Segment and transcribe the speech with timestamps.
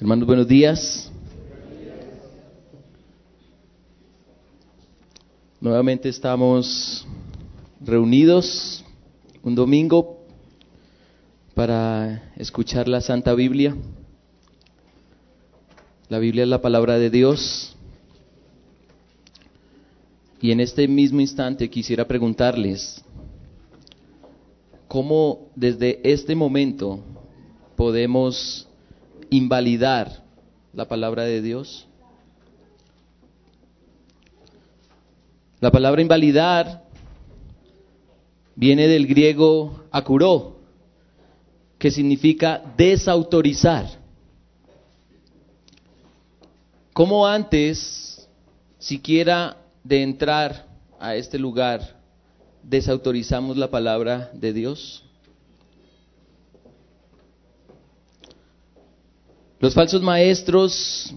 [0.00, 1.12] Hermanos, buenos días.
[5.60, 7.06] Nuevamente estamos
[7.82, 8.82] reunidos
[9.42, 10.24] un domingo
[11.54, 13.76] para escuchar la Santa Biblia.
[16.08, 17.76] La Biblia es la palabra de Dios.
[20.40, 23.04] Y en este mismo instante quisiera preguntarles,
[24.88, 27.00] ¿cómo desde este momento
[27.76, 28.66] podemos
[29.30, 30.22] invalidar
[30.72, 31.86] la palabra de Dios?
[35.60, 36.84] La palabra invalidar
[38.54, 40.58] viene del griego akuró,
[41.78, 43.86] que significa desautorizar.
[46.92, 48.28] Como antes,
[48.78, 50.66] siquiera de entrar
[50.98, 51.96] a este lugar,
[52.62, 55.09] desautorizamos la palabra de Dios?
[59.60, 61.14] Los falsos maestros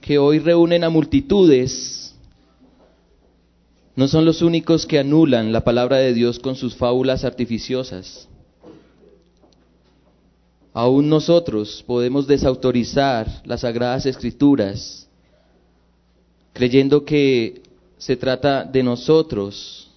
[0.00, 2.14] que hoy reúnen a multitudes
[3.96, 8.28] no son los únicos que anulan la palabra de Dios con sus fábulas artificiosas.
[10.72, 15.08] Aún nosotros podemos desautorizar las sagradas escrituras
[16.52, 17.60] creyendo que
[17.98, 19.90] se trata de nosotros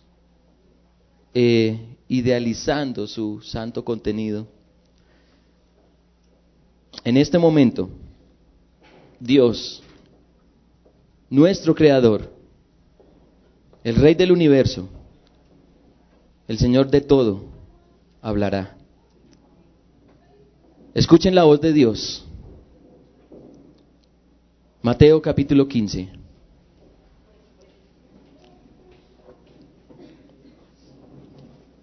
[1.35, 4.47] eh, idealizando su santo contenido.
[7.03, 7.89] En este momento,
[9.19, 9.83] Dios,
[11.29, 12.31] nuestro Creador,
[13.83, 14.87] el Rey del universo,
[16.47, 17.43] el Señor de todo,
[18.21, 18.77] hablará.
[20.93, 22.25] Escuchen la voz de Dios.
[24.81, 26.09] Mateo capítulo 15.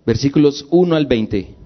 [0.06, 1.59] Versículos 1 al 20.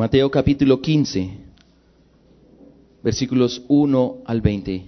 [0.00, 1.30] Mateo capítulo 15,
[3.02, 4.86] versículos 1 al 20.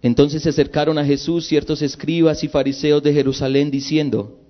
[0.00, 4.40] Entonces se acercaron a Jesús ciertos escribas y fariseos de Jerusalén diciendo,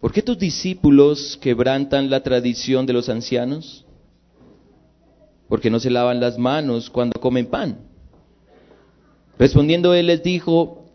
[0.00, 3.84] ¿por qué tus discípulos quebrantan la tradición de los ancianos?
[5.48, 7.80] Porque no se lavan las manos cuando comen pan.
[9.36, 10.85] Respondiendo él les dijo,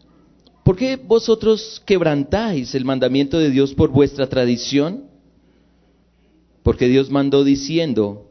[0.63, 5.05] ¿Por qué vosotros quebrantáis el mandamiento de Dios por vuestra tradición?
[6.63, 8.29] Porque Dios mandó diciendo,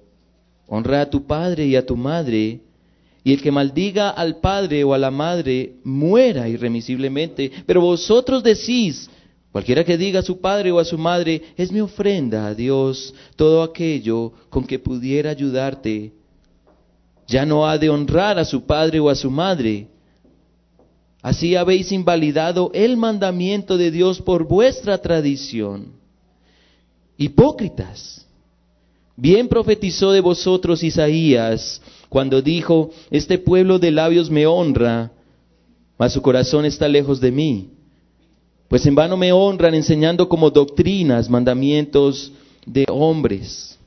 [0.68, 2.60] honra a tu padre y a tu madre,
[3.24, 7.50] y el que maldiga al padre o a la madre muera irremisiblemente.
[7.66, 9.10] Pero vosotros decís,
[9.50, 13.12] cualquiera que diga a su padre o a su madre, es mi ofrenda a Dios,
[13.34, 16.12] todo aquello con que pudiera ayudarte,
[17.26, 19.88] ya no ha de honrar a su padre o a su madre
[21.22, 25.92] Así habéis invalidado el mandamiento de Dios por vuestra tradición.
[27.18, 28.26] Hipócritas.
[29.16, 35.12] Bien profetizó de vosotros Isaías cuando dijo, este pueblo de labios me honra,
[35.98, 37.68] mas su corazón está lejos de mí.
[38.68, 42.32] Pues en vano me honran enseñando como doctrinas mandamientos
[42.64, 43.78] de hombres.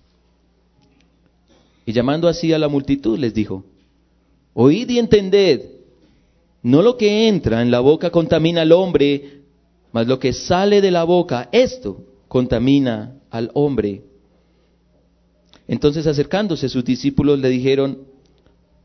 [1.86, 3.64] Y llamando así a la multitud les dijo,
[4.54, 5.73] oíd y entended
[6.64, 9.42] no lo que entra en la boca contamina al hombre,
[9.92, 14.04] mas lo que sale de la boca, esto contamina al hombre.
[15.68, 18.08] Entonces acercándose sus discípulos le dijeron,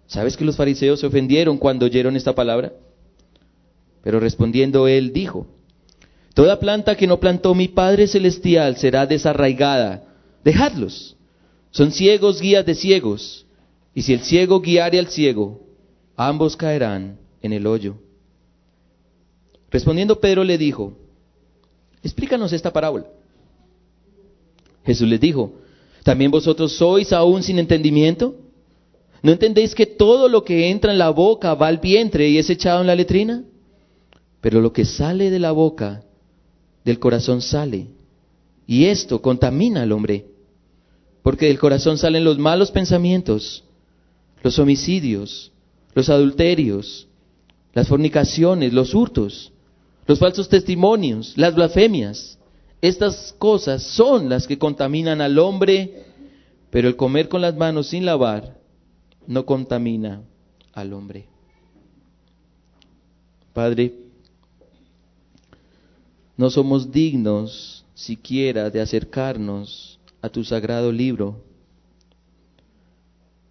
[0.09, 2.73] ¿sabes que los fariseos se ofendieron cuando oyeron esta palabra?
[4.03, 5.47] Pero respondiendo él dijo,
[6.35, 10.05] Toda planta que no plantó mi Padre Celestial será desarraigada.
[10.45, 11.17] Dejadlos.
[11.73, 13.45] Son ciegos guías de ciegos.
[13.93, 15.61] Y si el ciego guiare al ciego,
[16.17, 17.97] ambos caerán en el hoyo.
[19.71, 20.95] Respondiendo Pedro le dijo,
[22.03, 23.07] explícanos esta parábola.
[24.85, 25.53] Jesús les dijo,
[26.03, 28.35] ¿también vosotros sois aún sin entendimiento?
[29.23, 32.49] ¿No entendéis que todo lo que entra en la boca va al vientre y es
[32.49, 33.45] echado en la letrina?
[34.41, 36.05] Pero lo que sale de la boca,
[36.85, 37.89] del corazón sale.
[38.67, 40.27] Y esto contamina al hombre.
[41.23, 43.65] Porque del corazón salen los malos pensamientos,
[44.43, 45.53] los homicidios,
[45.95, 47.08] los adulterios,
[47.79, 49.53] las fornicaciones, los hurtos,
[50.05, 52.37] los falsos testimonios, las blasfemias.
[52.83, 56.05] Estas cosas son las que contaminan al hombre,
[56.71, 58.59] pero el comer con las manos sin lavar
[59.29, 60.23] no contamina
[60.73, 61.29] al hombre.
[63.53, 63.95] Padre,
[66.37, 71.45] no somos dignos siquiera de acercarnos a tu sagrado libro,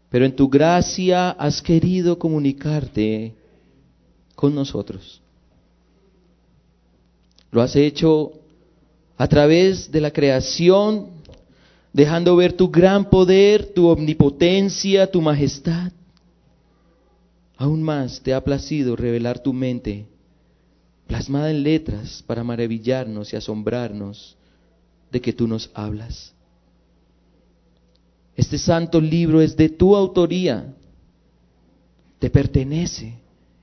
[0.10, 3.37] pero en tu gracia has querido comunicarte
[4.38, 5.20] con nosotros.
[7.50, 8.34] Lo has hecho
[9.18, 11.08] a través de la creación,
[11.92, 15.92] dejando ver tu gran poder, tu omnipotencia, tu majestad.
[17.58, 20.06] Aún más te ha placido revelar tu mente,
[21.08, 24.38] plasmada en letras, para maravillarnos y asombrarnos
[25.12, 26.32] de que tú nos hablas.
[28.36, 30.76] Este santo libro es de tu autoría,
[32.20, 33.16] te pertenece,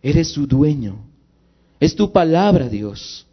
[0.05, 0.99] eres su dueño,
[1.81, 3.27] es tu palabra, Dios.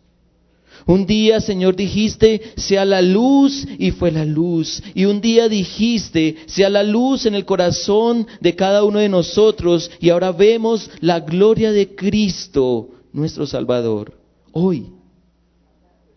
[0.88, 4.82] Un día, Señor, dijiste, sea la luz y fue la luz.
[4.96, 9.92] Y un día dijiste, sea la luz en el corazón de cada uno de nosotros.
[10.00, 14.18] Y ahora vemos la gloria de Cristo, nuestro Salvador.
[14.54, 14.88] Hoy,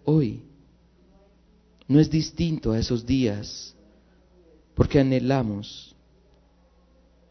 [0.05, 0.45] hoy,
[1.89, 3.75] no es distinto a esos días,
[4.75, 5.95] porque anhelamos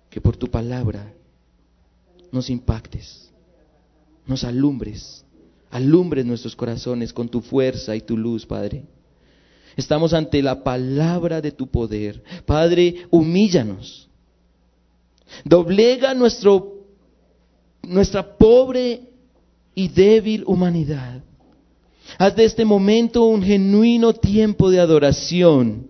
[0.09, 1.13] que por tu palabra
[2.33, 3.31] nos impactes,
[4.25, 5.23] nos alumbres
[5.73, 8.85] alumbres nuestros corazones con tu fuerza y tu luz, Padre.
[9.75, 12.23] Estamos ante la palabra de tu poder.
[12.45, 14.07] Padre, humíllanos.
[15.43, 16.85] Doblega nuestro,
[17.81, 19.09] nuestra pobre
[19.73, 21.23] y débil humanidad.
[22.19, 25.87] Haz de este momento un genuino tiempo de adoración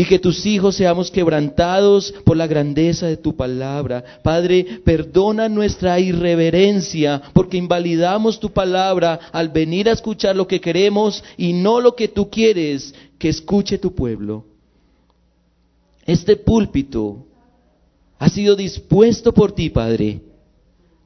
[0.00, 4.02] y que tus hijos seamos quebrantados por la grandeza de tu palabra.
[4.22, 11.22] Padre, perdona nuestra irreverencia porque invalidamos tu palabra al venir a escuchar lo que queremos
[11.36, 14.46] y no lo que tú quieres que escuche tu pueblo.
[16.06, 17.26] Este púlpito
[18.18, 20.22] ha sido dispuesto por ti, Padre,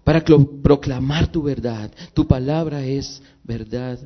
[0.04, 0.24] para
[0.62, 1.90] proclamar tu verdad.
[2.12, 3.98] Tu palabra es verdad.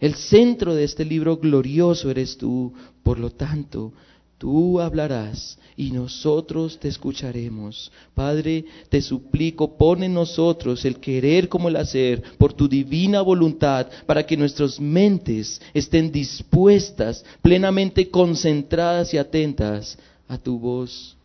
[0.00, 2.72] El centro de este libro glorioso eres tú.
[3.02, 3.92] Por lo tanto,
[4.40, 7.92] tú hablarás y nosotros te escucharemos.
[8.14, 13.86] Padre, te suplico, pon en nosotros el querer como el hacer por tu divina voluntad,
[14.06, 21.16] para que nuestras mentes estén dispuestas, plenamente concentradas y atentas a tu voz.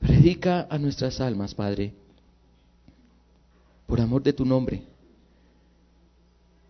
[0.00, 1.92] Predica a nuestras almas, Padre,
[3.86, 4.82] por amor de tu nombre.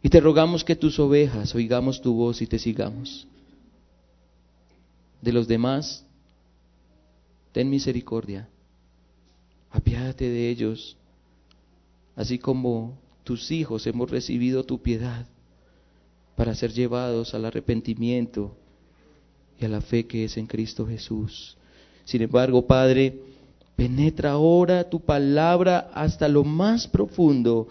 [0.03, 3.27] Y te rogamos que tus ovejas oigamos tu voz y te sigamos.
[5.21, 6.05] De los demás,
[7.53, 8.49] ten misericordia.
[9.71, 10.97] Apiádate de ellos,
[12.15, 15.27] así como tus hijos hemos recibido tu piedad
[16.37, 18.57] para ser llevados al arrepentimiento
[19.59, 21.57] y a la fe que es en Cristo Jesús.
[22.05, 23.21] Sin embargo, Padre,
[23.75, 27.69] penetra ahora tu palabra hasta lo más profundo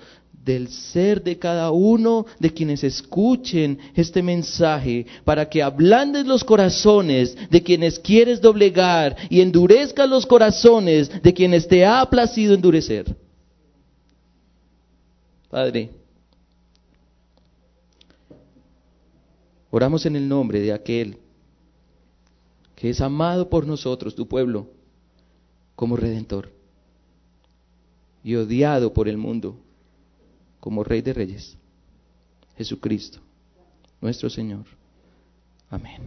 [0.47, 7.35] del ser de cada uno de quienes escuchen este mensaje, para que ablandes los corazones
[7.51, 13.13] de quienes quieres doblegar y endurezcas los corazones de quienes te ha placido endurecer.
[15.49, 15.89] Padre,
[19.69, 21.17] oramos en el nombre de aquel
[22.73, 24.69] que es amado por nosotros, tu pueblo,
[25.75, 26.51] como redentor
[28.23, 29.57] y odiado por el mundo
[30.59, 31.57] como Rey de Reyes,
[32.57, 33.19] Jesucristo,
[34.01, 34.65] nuestro Señor.
[35.69, 36.01] Amén.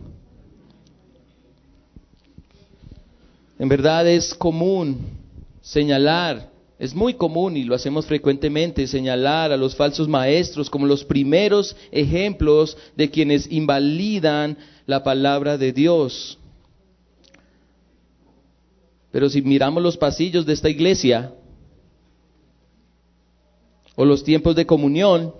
[3.58, 5.20] En verdad es común
[5.60, 11.04] señalar, es muy común y lo hacemos frecuentemente, señalar a los falsos maestros como los
[11.04, 16.38] primeros ejemplos de quienes invalidan la palabra de Dios.
[19.12, 21.34] Pero si miramos los pasillos de esta iglesia,
[24.00, 25.34] o los tiempos de comunión,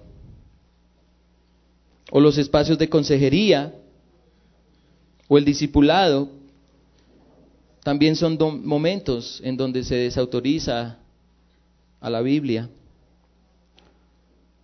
[2.10, 3.74] o los espacios de consejería,
[5.28, 6.28] o el discipulado,
[7.82, 10.98] también son momentos en donde se desautoriza
[12.02, 12.68] a la Biblia.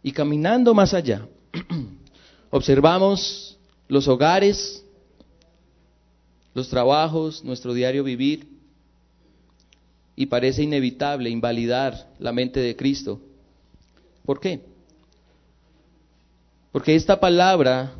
[0.03, 1.27] Y caminando más allá,
[2.51, 3.57] observamos
[3.89, 4.85] los hogares,
[6.53, 8.47] los trabajos, nuestro diario vivir,
[10.17, 13.23] y parece inevitable invalidar la mente de Cristo
[14.27, 14.61] ¿Por qué?
[16.73, 17.93] Porque esta palabra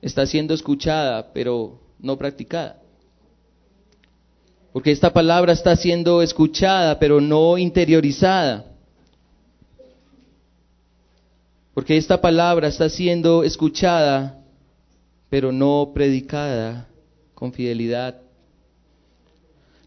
[0.00, 2.80] está siendo escuchada, pero no practicada.
[4.72, 8.64] Porque esta palabra está siendo escuchada, pero no interiorizada.
[11.74, 14.42] Porque esta palabra está siendo escuchada,
[15.28, 16.88] pero no predicada
[17.34, 18.20] con fidelidad.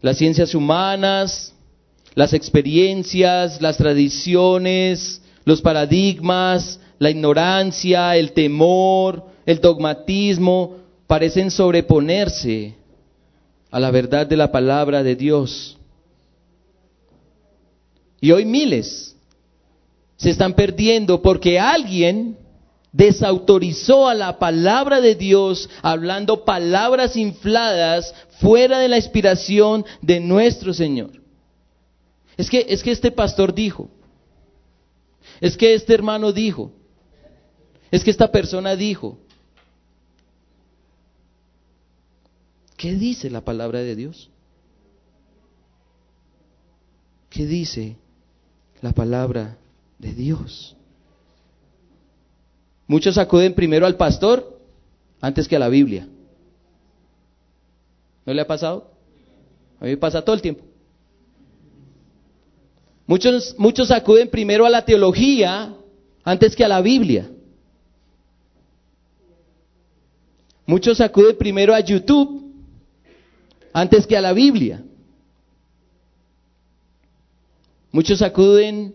[0.00, 1.54] Las ciencias humanas,
[2.14, 10.76] las experiencias, las tradiciones, los paradigmas, la ignorancia, el temor, el dogmatismo
[11.06, 12.74] parecen sobreponerse
[13.70, 15.78] a la verdad de la palabra de Dios.
[18.20, 19.16] Y hoy miles
[20.18, 22.36] se están perdiendo porque alguien
[22.92, 30.74] desautorizó a la palabra de Dios hablando palabras infladas fuera de la inspiración de nuestro
[30.74, 31.12] Señor.
[32.36, 33.88] Es que, es que este pastor dijo,
[35.40, 36.72] es que este hermano dijo,
[37.90, 39.18] es que esta persona dijo.
[42.76, 44.30] ¿Qué dice la palabra de Dios?
[47.28, 47.96] ¿Qué dice
[48.80, 49.58] la palabra
[49.98, 50.76] de Dios?
[52.86, 54.60] Muchos acuden primero al pastor
[55.20, 56.08] antes que a la Biblia.
[58.24, 58.90] ¿No le ha pasado?
[59.80, 60.67] A mí me pasa todo el tiempo.
[63.08, 65.74] Muchos, muchos acuden primero a la teología
[66.22, 67.30] antes que a la Biblia.
[70.66, 72.52] Muchos acuden primero a YouTube
[73.72, 74.84] antes que a la Biblia.
[77.92, 78.94] Muchos acuden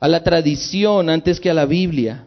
[0.00, 2.26] a la tradición antes que a la Biblia.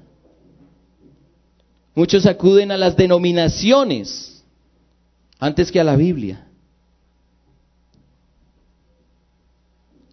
[1.95, 4.45] Muchos acuden a las denominaciones
[5.39, 6.50] antes que a la Biblia.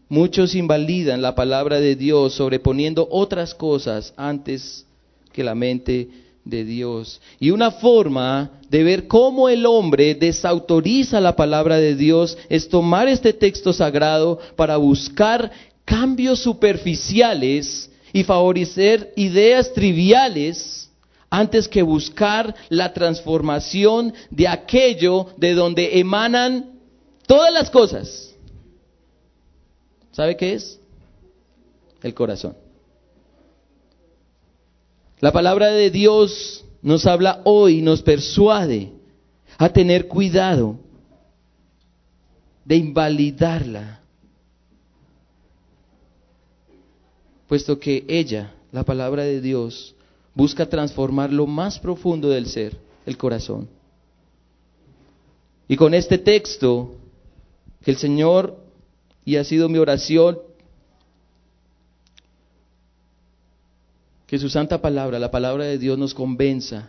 [0.08, 4.86] Muchos invalidan la palabra de Dios sobreponiendo otras cosas antes
[5.32, 6.08] que la mente
[6.44, 7.20] de Dios.
[7.38, 13.06] Y una forma de ver cómo el hombre desautoriza la palabra de Dios es tomar
[13.06, 15.50] este texto sagrado para buscar
[15.84, 20.90] cambios superficiales y favorecer ideas triviales
[21.28, 26.70] antes que buscar la transformación de aquello de donde emanan
[27.26, 28.27] todas las cosas.
[30.18, 30.80] ¿Sabe qué es?
[32.02, 32.56] El corazón.
[35.20, 38.90] La palabra de Dios nos habla hoy, nos persuade
[39.58, 40.80] a tener cuidado
[42.64, 44.00] de invalidarla,
[47.46, 49.94] puesto que ella, la palabra de Dios,
[50.34, 53.68] busca transformar lo más profundo del ser, el corazón.
[55.68, 56.96] Y con este texto,
[57.84, 58.67] que el Señor,
[59.28, 60.38] y ha sido mi oración,
[64.26, 66.88] que su santa palabra, la palabra de Dios nos convenza,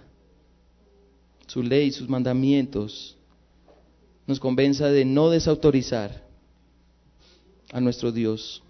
[1.48, 3.18] su ley, sus mandamientos,
[4.26, 6.24] nos convenza de no desautorizar
[7.74, 8.64] a nuestro Dios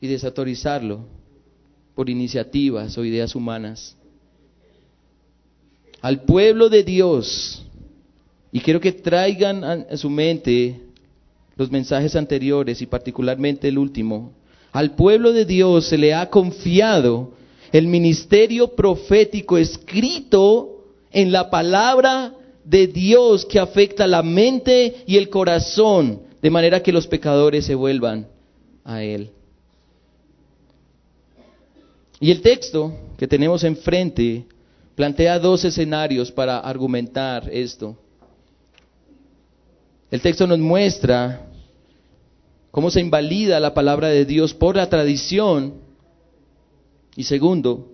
[0.00, 1.00] y desautorizarlo
[1.96, 3.96] por iniciativas o ideas humanas.
[6.00, 7.66] Al pueblo de Dios,
[8.52, 10.83] y quiero que traigan a su mente
[11.56, 14.32] los mensajes anteriores y particularmente el último,
[14.72, 17.32] al pueblo de Dios se le ha confiado
[17.72, 22.34] el ministerio profético escrito en la palabra
[22.64, 27.74] de Dios que afecta la mente y el corazón, de manera que los pecadores se
[27.74, 28.26] vuelvan
[28.84, 29.30] a Él.
[32.20, 34.46] Y el texto que tenemos enfrente
[34.94, 37.96] plantea dos escenarios para argumentar esto.
[40.14, 41.40] El texto nos muestra
[42.70, 45.74] cómo se invalida la palabra de Dios por la tradición.
[47.16, 47.88] Y segundo,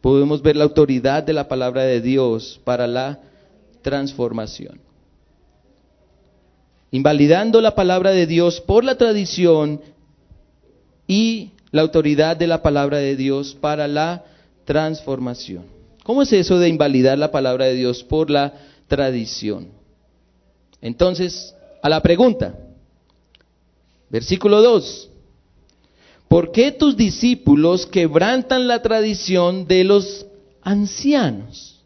[0.00, 3.20] podemos ver la autoridad de la palabra de Dios para la
[3.82, 4.80] transformación.
[6.90, 9.80] Invalidando la palabra de Dios por la tradición
[11.06, 14.24] y la autoridad de la palabra de Dios para la
[14.64, 15.66] transformación.
[16.02, 18.54] ¿Cómo es eso de invalidar la palabra de Dios por la
[18.88, 19.77] tradición?
[20.80, 22.54] Entonces, a la pregunta,
[24.10, 25.10] Versículo 2.
[26.28, 30.26] ¿Por qué tus discípulos quebrantan la tradición de los
[30.62, 31.82] ancianos?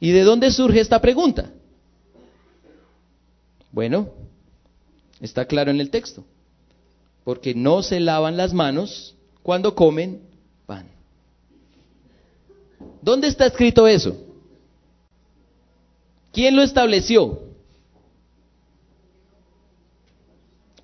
[0.00, 1.50] ¿Y de dónde surge esta pregunta?
[3.72, 4.10] Bueno,
[5.20, 6.24] está claro en el texto.
[7.24, 10.22] Porque no se lavan las manos cuando comen
[10.66, 10.86] pan.
[13.02, 14.27] ¿Dónde está escrito eso?
[16.32, 17.48] ¿Quién lo estableció?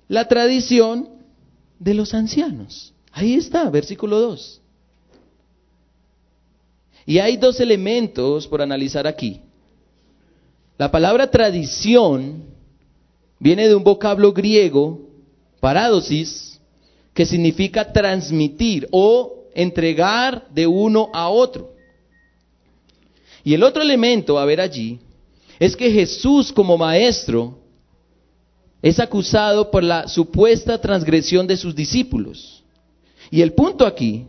[0.07, 1.09] la tradición
[1.79, 2.93] de los ancianos.
[3.11, 4.61] Ahí está, versículo 2.
[7.07, 9.41] Y hay dos elementos por analizar aquí.
[10.77, 12.43] La palabra tradición
[13.39, 15.01] viene de un vocablo griego,
[15.59, 16.59] parádosis,
[17.13, 21.73] que significa transmitir o entregar de uno a otro.
[23.43, 24.99] Y el otro elemento a ver allí
[25.59, 27.59] es que Jesús como maestro
[28.81, 32.63] es acusado por la supuesta transgresión de sus discípulos.
[33.31, 34.27] Y el punto aquí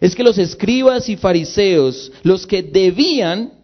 [0.00, 3.55] es que los escribas y fariseos, los que debían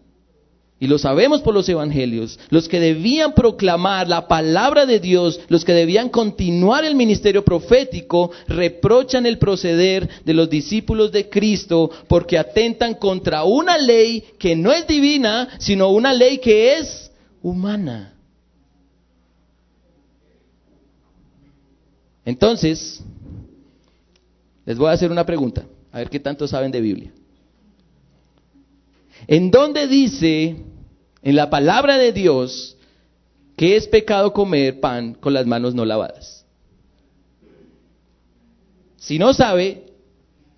[0.83, 5.65] y lo sabemos por los evangelios, los que debían proclamar la palabra de Dios, los
[5.65, 12.37] que debían continuar el ministerio profético, reprochan el proceder de los discípulos de Cristo porque
[12.37, 17.13] atentan contra una ley que no es divina, sino una ley que es
[17.43, 18.15] humana.
[22.25, 23.05] Entonces,
[24.67, 27.13] les voy a hacer una pregunta, a ver qué tanto saben de Biblia.
[29.29, 30.57] ¿En dónde dice
[31.23, 32.77] en la palabra de Dios
[33.57, 36.45] que es pecado comer pan con las manos no lavadas.
[38.97, 39.87] Si no sabe,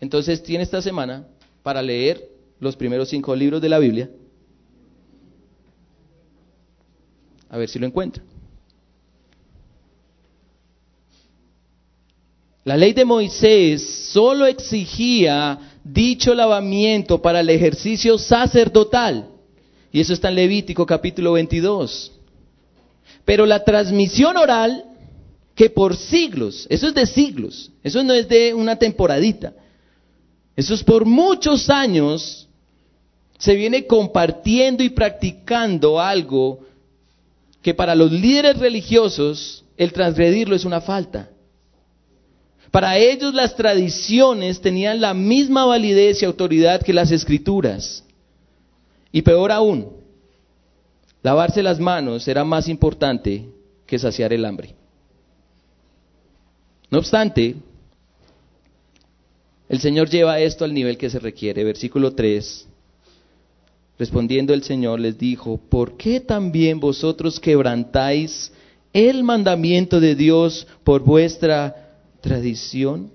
[0.00, 1.26] entonces tiene esta semana
[1.62, 2.28] para leer
[2.60, 4.10] los primeros cinco libros de la Biblia.
[7.48, 8.22] A ver si lo encuentra.
[12.64, 19.33] La ley de Moisés solo exigía dicho lavamiento para el ejercicio sacerdotal.
[19.94, 22.10] Y eso está en Levítico capítulo 22.
[23.24, 24.86] Pero la transmisión oral,
[25.54, 29.52] que por siglos, eso es de siglos, eso no es de una temporadita,
[30.56, 32.48] eso es por muchos años,
[33.38, 36.58] se viene compartiendo y practicando algo
[37.62, 41.30] que para los líderes religiosos el transgredirlo es una falta.
[42.72, 48.04] Para ellos las tradiciones tenían la misma validez y autoridad que las escrituras.
[49.14, 49.92] Y peor aún,
[51.22, 53.48] lavarse las manos era más importante
[53.86, 54.74] que saciar el hambre.
[56.90, 57.54] No obstante,
[59.68, 61.62] el Señor lleva esto al nivel que se requiere.
[61.62, 62.66] Versículo 3.
[64.00, 68.50] Respondiendo el Señor les dijo, ¿por qué también vosotros quebrantáis
[68.92, 73.12] el mandamiento de Dios por vuestra tradición?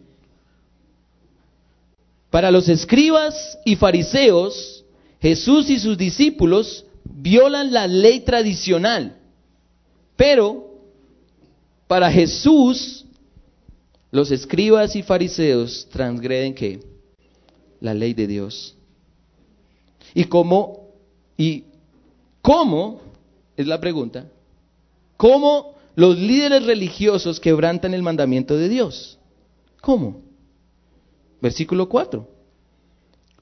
[2.29, 4.78] Para los escribas y fariseos,
[5.21, 9.17] Jesús y sus discípulos violan la ley tradicional,
[10.15, 10.69] pero
[11.87, 13.05] para Jesús
[14.11, 16.79] los escribas y fariseos transgreden qué?
[17.79, 18.75] La ley de Dios.
[20.13, 20.89] ¿Y cómo?
[21.37, 21.65] ¿Y
[22.41, 23.01] cómo?
[23.55, 24.27] Es la pregunta.
[25.17, 29.19] ¿Cómo los líderes religiosos quebrantan el mandamiento de Dios?
[29.81, 30.21] ¿Cómo?
[31.41, 32.38] Versículo 4.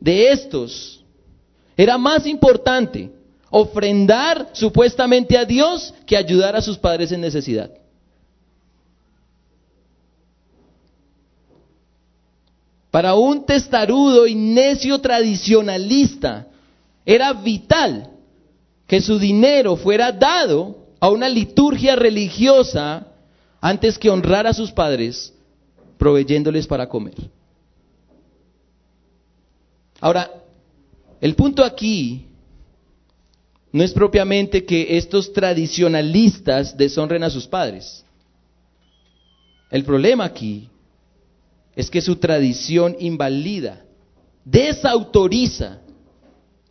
[0.00, 1.04] de estos
[1.76, 3.10] era más importante
[3.50, 7.70] ofrendar supuestamente a Dios que ayudar a sus padres en necesidad.
[12.90, 16.48] Para un testarudo y necio tradicionalista
[17.04, 18.10] era vital
[18.86, 23.06] que su dinero fuera dado a una liturgia religiosa
[23.60, 25.32] antes que honrar a sus padres
[25.98, 27.14] proveyéndoles para comer.
[30.00, 30.30] Ahora,
[31.20, 32.26] el punto aquí
[33.72, 38.04] no es propiamente que estos tradicionalistas deshonren a sus padres.
[39.70, 40.68] El problema aquí
[41.76, 43.84] es que su tradición invalida,
[44.44, 45.80] desautoriza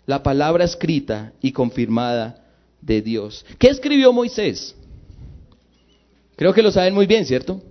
[0.06, 2.44] la palabra escrita y confirmada
[2.82, 3.46] de Dios.
[3.60, 4.76] ¿Qué escribió Moisés?
[6.36, 7.62] Creo que lo saben muy bien, ¿cierto?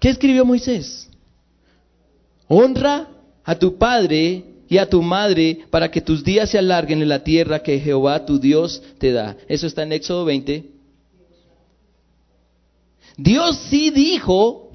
[0.00, 1.09] ¿Qué escribió Moisés?
[2.52, 3.06] Honra
[3.44, 7.22] a tu padre y a tu madre para que tus días se alarguen en la
[7.22, 9.36] tierra que Jehová tu Dios te da.
[9.46, 10.68] Eso está en Éxodo 20.
[13.16, 14.72] Dios sí dijo,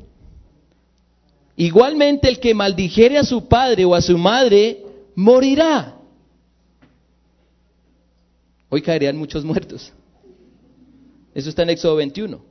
[1.58, 4.82] igualmente el que maldijere a su padre o a su madre,
[5.14, 5.98] morirá.
[8.70, 9.92] Hoy caerían muchos muertos.
[11.34, 12.42] Eso está en Éxodo 21.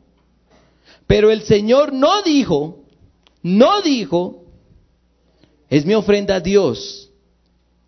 [1.07, 2.85] Pero el Señor no dijo,
[3.43, 4.44] no dijo
[5.69, 7.11] es mi ofrenda a Dios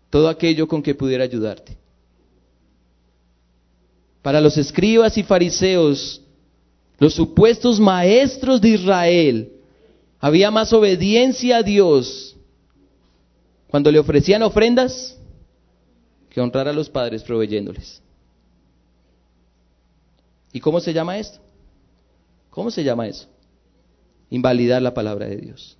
[0.09, 1.77] todo aquello con que pudiera ayudarte.
[4.21, 6.21] Para los escribas y fariseos,
[6.97, 9.51] los supuestos maestros de Israel,
[10.19, 12.35] había más obediencia a Dios
[13.67, 15.17] cuando le ofrecían ofrendas
[16.29, 18.01] que honrar a los padres proveyéndoles.
[20.51, 21.39] ¿Y cómo se llama esto?
[22.49, 23.27] ¿Cómo se llama eso?
[24.29, 25.76] Invalidar la palabra de Dios.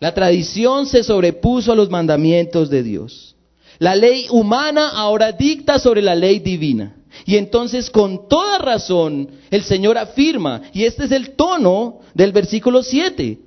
[0.00, 3.36] La tradición se sobrepuso a los mandamientos de Dios.
[3.78, 6.96] La ley humana ahora dicta sobre la ley divina.
[7.26, 12.82] Y entonces con toda razón el Señor afirma, y este es el tono del versículo
[12.82, 13.38] 7,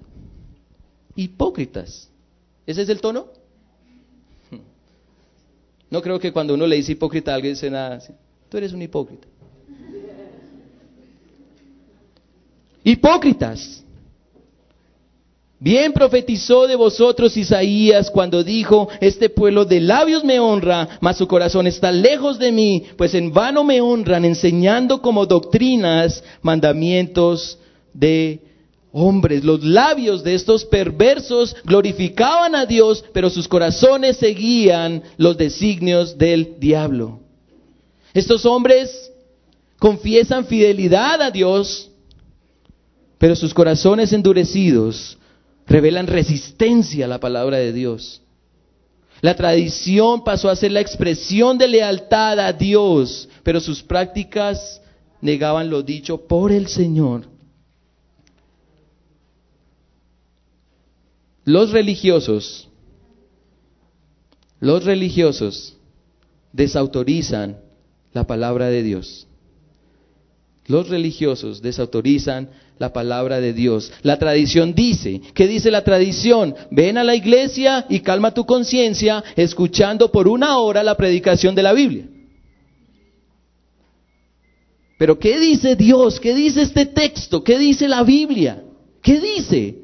[1.15, 2.09] hipócritas.
[2.65, 3.27] ¿Ese es el tono?
[5.89, 8.13] No creo que cuando uno le dice hipócrita a alguien dice nada así.
[8.49, 9.27] Tú eres un hipócrita.
[12.83, 13.83] Hipócritas.
[15.63, 21.27] Bien profetizó de vosotros Isaías cuando dijo, este pueblo de labios me honra, mas su
[21.27, 27.59] corazón está lejos de mí, pues en vano me honran enseñando como doctrinas mandamientos
[27.93, 28.39] de
[28.91, 29.43] hombres.
[29.43, 36.55] Los labios de estos perversos glorificaban a Dios, pero sus corazones seguían los designios del
[36.59, 37.19] diablo.
[38.15, 39.11] Estos hombres
[39.77, 41.91] confiesan fidelidad a Dios,
[43.19, 45.19] pero sus corazones endurecidos
[45.71, 48.21] revelan resistencia a la palabra de Dios.
[49.21, 54.81] La tradición pasó a ser la expresión de lealtad a Dios, pero sus prácticas
[55.21, 57.29] negaban lo dicho por el Señor.
[61.45, 62.67] Los religiosos,
[64.59, 65.77] los religiosos
[66.51, 67.61] desautorizan
[68.11, 69.27] la palabra de Dios.
[70.67, 72.49] Los religiosos desautorizan
[72.81, 73.91] la palabra de Dios.
[74.01, 76.55] La tradición dice, ¿qué dice la tradición?
[76.71, 81.61] Ven a la iglesia y calma tu conciencia escuchando por una hora la predicación de
[81.61, 82.07] la Biblia.
[84.97, 86.19] Pero ¿qué dice Dios?
[86.19, 87.43] ¿Qué dice este texto?
[87.43, 88.63] ¿Qué dice la Biblia?
[89.03, 89.75] ¿Qué dice?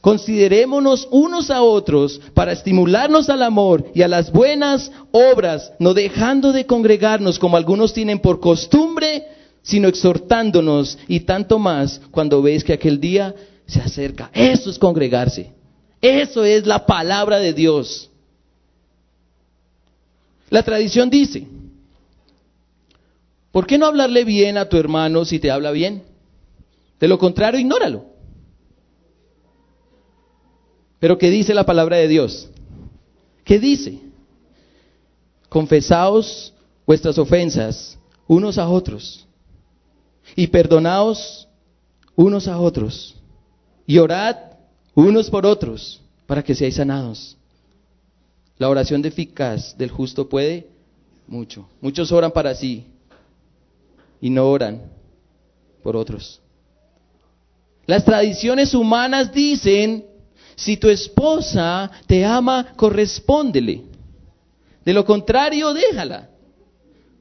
[0.00, 6.50] Considerémonos unos a otros para estimularnos al amor y a las buenas obras, no dejando
[6.50, 9.37] de congregarnos como algunos tienen por costumbre,
[9.68, 13.34] sino exhortándonos y tanto más cuando veis que aquel día
[13.66, 14.30] se acerca.
[14.32, 15.52] Eso es congregarse.
[16.00, 18.10] Eso es la palabra de Dios.
[20.48, 21.46] La tradición dice,
[23.52, 26.02] ¿por qué no hablarle bien a tu hermano si te habla bien?
[26.98, 28.06] De lo contrario, ignóralo.
[30.98, 32.48] Pero ¿qué dice la palabra de Dios?
[33.44, 33.98] ¿Qué dice?
[35.50, 36.54] Confesaos
[36.86, 39.27] vuestras ofensas unos a otros
[40.36, 41.48] y perdonaos
[42.16, 43.14] unos a otros
[43.86, 44.36] y orad
[44.94, 47.36] unos por otros para que seáis sanados.
[48.58, 50.66] La oración de eficaz del justo puede
[51.26, 51.68] mucho.
[51.80, 52.86] Muchos oran para sí
[54.20, 54.82] y no oran
[55.82, 56.40] por otros.
[57.86, 60.04] Las tradiciones humanas dicen,
[60.56, 63.84] si tu esposa te ama, correspóndele.
[64.84, 66.28] De lo contrario, déjala.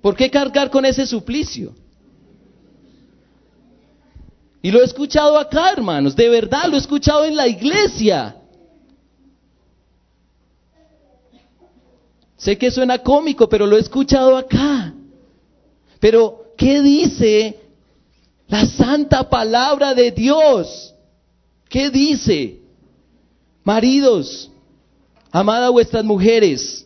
[0.02, 1.76] ¿Por qué cargar con ese suplicio?
[4.68, 8.36] Y lo he escuchado acá, hermanos, de verdad lo he escuchado en la iglesia.
[12.36, 14.94] Sé que suena cómico, pero lo he escuchado acá.
[16.02, 17.58] Pero, ¿qué dice
[18.50, 20.94] la santa palabra de Dios?
[21.70, 22.60] ¿Qué dice?
[23.64, 24.52] Maridos,
[25.32, 26.86] amad a vuestras mujeres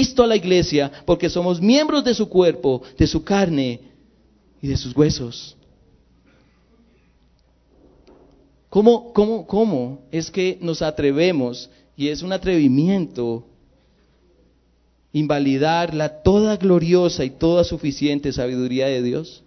[0.01, 3.81] A la iglesia porque somos miembros de su cuerpo, de su carne
[4.61, 5.55] y de sus huesos.
[8.69, 13.45] ¿Cómo, cómo, cómo es que nos atrevemos, y es un atrevimiento,
[15.13, 19.43] invalidar la toda gloriosa y toda suficiente sabiduría de Dios?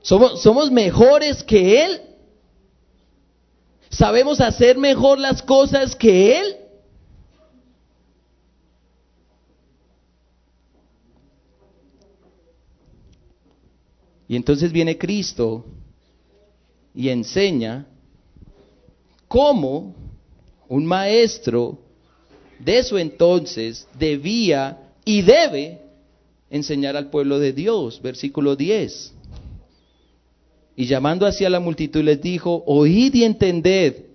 [0.00, 2.00] ¿Somos, somos mejores que Él?
[3.90, 6.56] ¿Sabemos hacer mejor las cosas que Él?
[14.32, 15.62] Y entonces viene Cristo
[16.94, 17.84] y enseña
[19.28, 19.94] cómo
[20.70, 21.78] un maestro
[22.58, 25.82] de su entonces debía y debe
[26.48, 28.00] enseñar al pueblo de Dios.
[28.00, 29.12] Versículo 10.
[30.76, 34.06] Y llamando hacia la multitud les dijo, oíd y entended,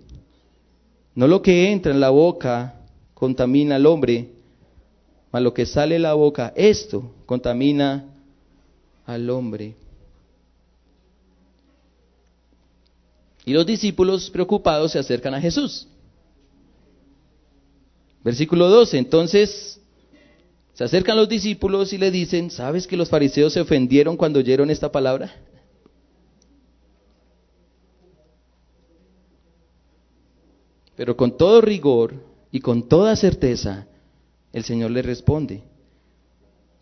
[1.14, 2.82] no lo que entra en la boca
[3.14, 4.30] contamina al hombre,
[5.32, 8.04] mas lo que sale de la boca, esto contamina
[9.06, 9.76] al hombre.
[13.48, 15.88] Y los discípulos preocupados se acercan a Jesús.
[18.22, 18.98] Versículo 12.
[18.98, 19.80] Entonces
[20.74, 24.70] Se acercan los discípulos y le dicen, ¿sabes que los fariseos se ofendieron cuando oyeron
[24.70, 25.34] esta palabra?
[30.98, 32.16] Pero con todo rigor
[32.52, 33.88] y con toda certeza,
[34.52, 35.64] el Señor le responde,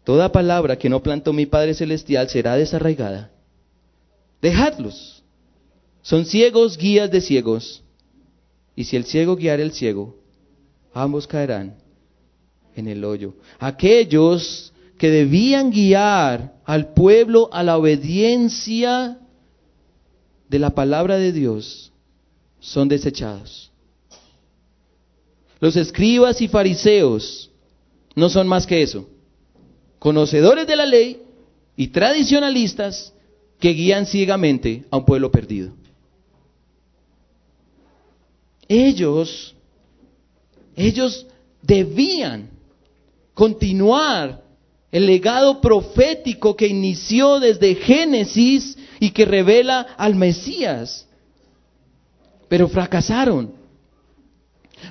[0.03, 3.29] Toda palabra que no plantó mi Padre Celestial será desarraigada.
[4.41, 5.24] Dejadlos.
[6.05, 7.81] Son ciegos guías de ciegos.
[8.75, 10.15] Y si el ciego guiara el ciego,
[10.93, 11.77] ambos caerán
[12.75, 13.33] en el hoyo.
[13.57, 19.17] Aquellos que debían guiar al pueblo a la obediencia
[20.47, 21.91] de la palabra de Dios
[22.59, 23.71] son desechados.
[25.59, 27.49] Los escribas y fariseos
[28.15, 29.09] no son más que eso
[30.05, 31.19] conocedores de la ley
[31.75, 33.11] y tradicionalistas
[33.59, 35.73] que guían ciegamente a un pueblo perdido.
[38.67, 39.55] Ellos,
[40.75, 41.25] ellos
[41.61, 42.49] debían
[43.33, 44.43] continuar
[44.91, 51.07] el legado profético que inició desde Génesis y que revela al Mesías.
[52.47, 53.53] Pero fracasaron.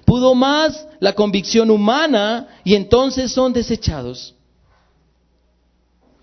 [0.04, 4.34] Pudo más la convicción humana y entonces son desechados.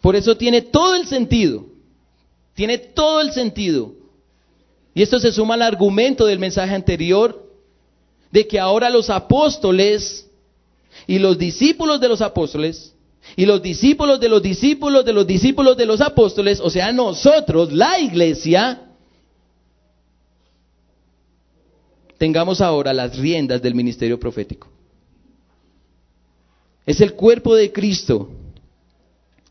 [0.02, 1.66] Por eso tiene todo el sentido,
[2.54, 3.94] tiene todo el sentido.
[4.94, 7.41] Y esto se suma al argumento del mensaje anterior
[8.32, 10.28] de que ahora los apóstoles
[11.08, 12.94] y los discípulos de los apóstoles
[13.36, 17.72] y los discípulos de los discípulos de los discípulos de los apóstoles, o sea, nosotros,
[17.72, 18.88] la iglesia,
[22.18, 24.68] tengamos ahora las riendas del ministerio profético.
[26.86, 28.30] Es el cuerpo de Cristo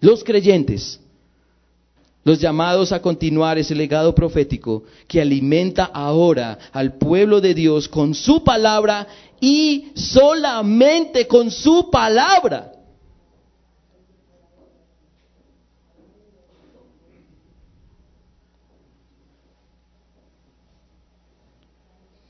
[0.01, 0.99] los creyentes,
[2.25, 8.15] los llamados a continuar ese legado profético que alimenta ahora al pueblo de Dios con
[8.15, 9.07] su palabra
[9.41, 12.73] y solamente con su palabra.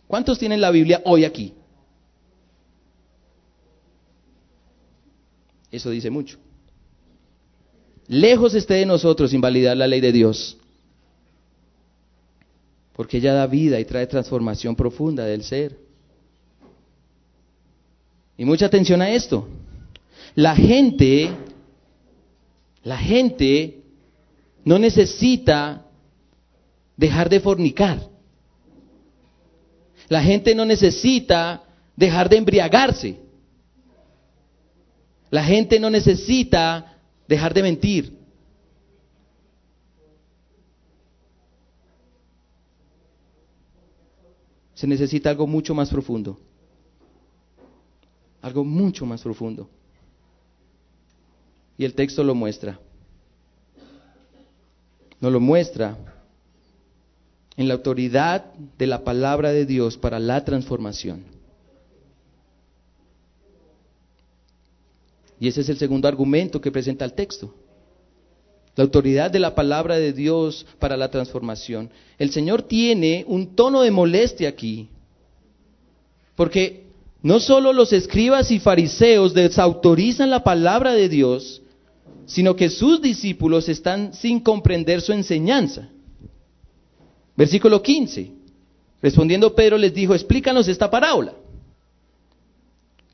[0.07, 1.55] ¿Cuántos tienen la Biblia hoy aquí?
[5.71, 6.39] Eso dice mucho.
[8.11, 10.57] Lejos esté de nosotros invalidar la ley de Dios.
[12.93, 15.79] Porque ella da vida y trae transformación profunda del ser.
[18.37, 19.47] Y mucha atención a esto.
[20.35, 21.31] La gente,
[22.83, 23.85] la gente
[24.65, 25.87] no necesita
[26.97, 28.09] dejar de fornicar.
[30.09, 31.63] La gente no necesita
[31.95, 33.21] dejar de embriagarse.
[35.31, 36.97] La gente no necesita
[37.31, 38.19] dejar de mentir.
[44.75, 46.41] Se necesita algo mucho más profundo.
[48.43, 49.71] Algo mucho más profundo.
[51.79, 52.81] Y el texto lo muestra.
[55.21, 55.97] Nos lo muestra
[57.57, 61.23] en la autoridad de la palabra de Dios para la transformación.
[65.41, 67.55] Y ese es el segundo argumento que presenta el texto.
[68.77, 71.91] La autoridad de la palabra de Dios para la transformación.
[72.19, 74.91] El Señor tiene un tono de molestia aquí.
[76.37, 76.85] Porque
[77.23, 81.63] no solo los escribas y fariseos desautorizan la palabra de Dios,
[82.27, 85.89] sino que sus discípulos están sin comprender su enseñanza.
[87.35, 88.31] Versículo 15.
[89.01, 91.33] Respondiendo Pedro les dijo, explícanos esta parábola.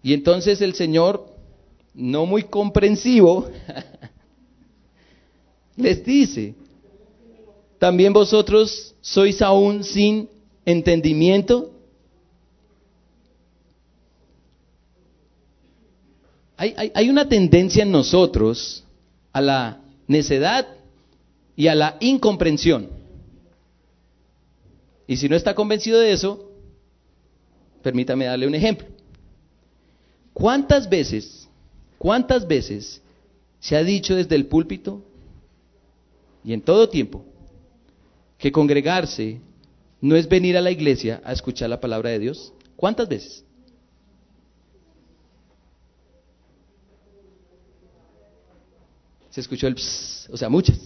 [0.03, 1.36] Y entonces el Señor
[1.97, 3.51] no muy comprensivo,
[5.77, 6.55] les dice,
[7.79, 10.29] ¿también vosotros sois aún sin
[10.65, 11.73] entendimiento?
[16.59, 18.83] Hay, una tendencia en nosotros
[19.33, 20.67] a la necedad
[21.55, 22.89] y a la incomprensión.
[25.07, 26.51] Y si no está convencido de eso,
[27.83, 28.89] permítame darle un ejemplo.
[30.33, 31.46] ¿Cuántas veces
[31.99, 33.01] ¿Cuántas veces
[33.59, 35.03] se ha dicho desde el púlpito
[36.45, 37.25] y en todo tiempo
[38.39, 39.41] que congregarse
[40.01, 42.53] no es venir a la iglesia a escuchar la palabra de Dios?
[42.77, 43.45] ¿Cuántas veces?
[49.31, 50.79] Se escuchó el pss, o sea, muchas.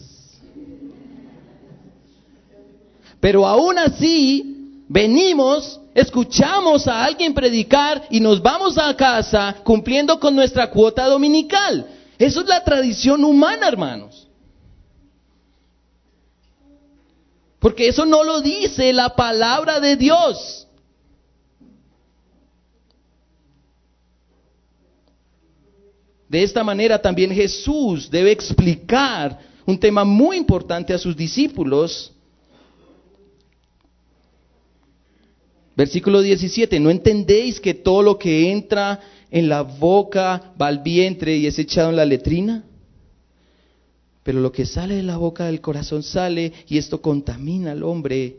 [3.20, 4.50] Pero aún así,
[4.90, 11.87] venimos escuchamos a alguien predicar y nos vamos a casa cumpliendo con nuestra cuota dominical.
[12.18, 14.29] Eso es la tradición humana, hermanos.
[17.61, 20.66] Porque eso no lo dice la palabra de Dios.
[26.29, 32.12] De esta manera también Jesús debe explicar un tema muy importante a sus discípulos.
[35.77, 41.37] Versículo 17, ¿no entendéis que todo lo que entra en la boca va al vientre
[41.37, 42.65] y es echado en la letrina?
[44.23, 48.37] Pero lo que sale de la boca del corazón sale y esto contamina al hombre.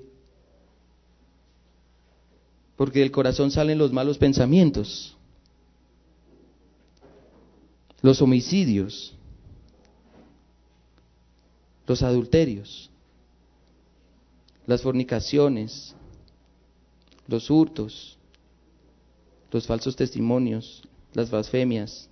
[2.76, 5.18] Porque del corazón salen los malos pensamientos
[8.02, 9.14] los homicidios,
[11.86, 12.90] los adulterios,
[14.66, 15.96] las fornicaciones,
[17.32, 18.18] los hurtos,
[19.52, 22.10] los falsos testimonios, las blasfemias.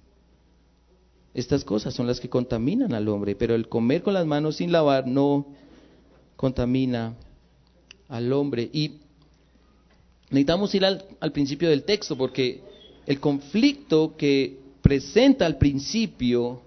[1.34, 4.72] Estas cosas son las que contaminan al hombre, pero el comer con las manos sin
[4.72, 5.46] lavar no
[6.36, 7.16] contamina
[8.08, 8.70] al hombre.
[8.74, 8.94] Y
[10.30, 12.62] necesitamos ir al, al principio del texto porque
[13.06, 16.62] el conflicto que presenta al principio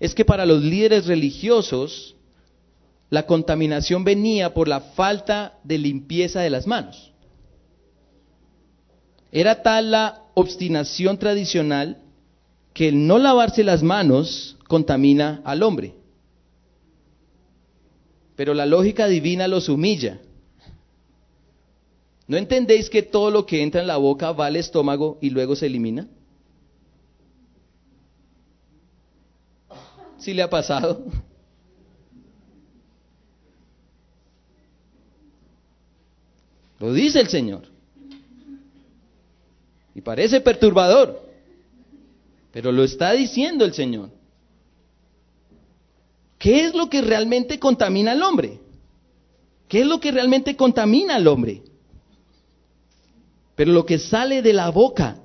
[0.00, 2.16] es que para los líderes religiosos
[3.10, 7.09] la contaminación venía por la falta de limpieza de las manos.
[9.32, 11.98] Era tal la obstinación tradicional
[12.72, 15.94] que el no lavarse las manos contamina al hombre.
[18.36, 20.20] Pero la lógica divina los humilla.
[22.26, 25.56] ¿No entendéis que todo lo que entra en la boca va al estómago y luego
[25.56, 26.06] se elimina?
[30.20, 31.02] si le ha pasado?
[36.78, 37.69] Lo dice el Señor.
[39.94, 41.20] Y parece perturbador,
[42.52, 44.10] pero lo está diciendo el Señor.
[46.38, 48.60] ¿Qué es lo que realmente contamina al hombre?
[49.68, 51.62] ¿Qué es lo que realmente contamina al hombre?
[53.54, 55.18] Pero lo que sale de la boca,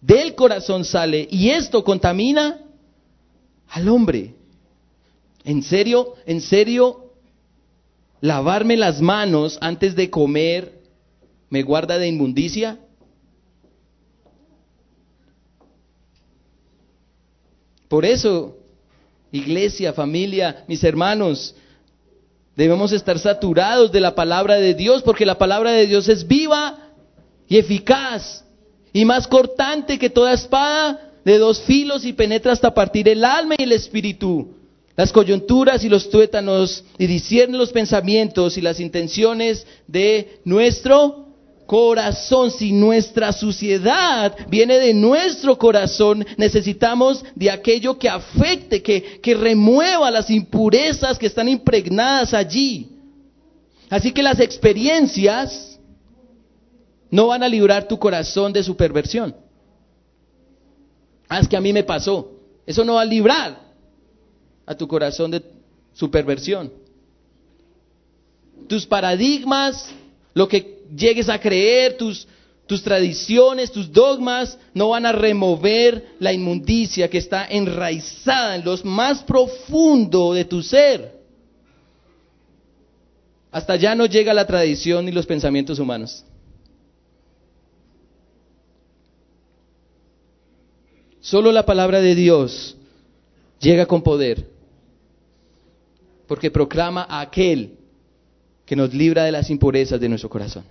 [0.00, 2.60] del corazón sale, y esto contamina
[3.68, 4.34] al hombre.
[5.44, 6.14] ¿En serio?
[6.24, 7.12] ¿En serio?
[8.20, 10.80] ¿Lavarme las manos antes de comer
[11.48, 12.78] me guarda de inmundicia?
[17.90, 18.56] Por eso,
[19.32, 21.56] iglesia, familia, mis hermanos,
[22.54, 26.78] debemos estar saturados de la palabra de Dios porque la palabra de Dios es viva
[27.48, 28.44] y eficaz
[28.92, 33.56] y más cortante que toda espada de dos filos y penetra hasta partir el alma
[33.58, 34.54] y el espíritu,
[34.94, 41.29] las coyunturas y los tuétanos, y discierne los pensamientos y las intenciones de nuestro
[41.70, 42.50] corazón.
[42.50, 50.10] Si nuestra suciedad viene de nuestro corazón, necesitamos de aquello que afecte, que, que remueva
[50.10, 52.88] las impurezas que están impregnadas allí.
[53.88, 55.78] Así que las experiencias
[57.08, 59.36] no van a librar tu corazón de su perversión.
[61.28, 62.32] Ah, es que a mí me pasó.
[62.66, 63.60] Eso no va a librar
[64.66, 65.44] a tu corazón de
[65.92, 66.72] su perversión.
[68.66, 69.88] Tus paradigmas,
[70.34, 72.26] lo que llegues a creer, tus,
[72.82, 79.22] tradiciones, tus dogmas, no van a remover la inmundicia que está enraizada en lo más
[79.24, 81.20] profundo de tu ser.
[83.50, 86.24] Hasta allá no llega la tradición ni los pensamientos humanos.
[91.20, 92.76] Solo la palabra de Dios
[93.60, 94.48] llega con poder,
[96.26, 97.76] porque proclama a aquel
[98.64, 100.64] que nos libra de las impurezas de nuestro corazón.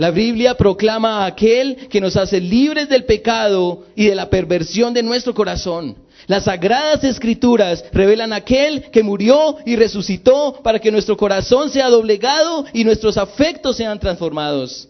[0.00, 4.94] La Biblia proclama a aquel que nos hace libres del pecado y de la perversión
[4.94, 5.94] de nuestro corazón.
[6.26, 11.90] Las sagradas escrituras revelan a aquel que murió y resucitó para que nuestro corazón sea
[11.90, 14.88] doblegado y nuestros afectos sean transformados.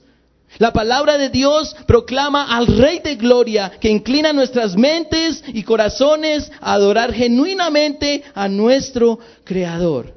[0.59, 6.53] La palabra de Dios proclama al Rey de Gloria que inclina nuestras mentes y corazones
[6.61, 10.15] a adorar genuinamente a nuestro Creador.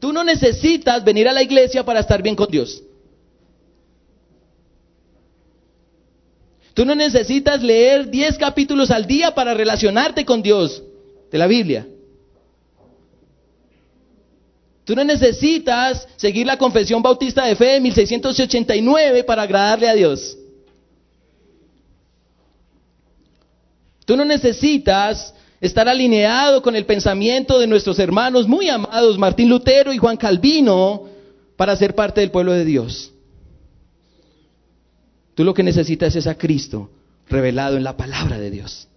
[0.00, 2.84] Tú no necesitas venir a la iglesia para estar bien con Dios.
[6.78, 10.80] Tú no necesitas leer 10 capítulos al día para relacionarte con Dios
[11.28, 11.88] de la Biblia.
[14.84, 20.38] Tú no necesitas seguir la confesión bautista de fe de 1689 para agradarle a Dios.
[24.04, 29.92] Tú no necesitas estar alineado con el pensamiento de nuestros hermanos muy amados Martín Lutero
[29.92, 31.08] y Juan Calvino
[31.56, 33.12] para ser parte del pueblo de Dios.
[35.38, 36.90] Tú lo que necesitas es a Cristo
[37.28, 38.88] revelado en la palabra de Dios.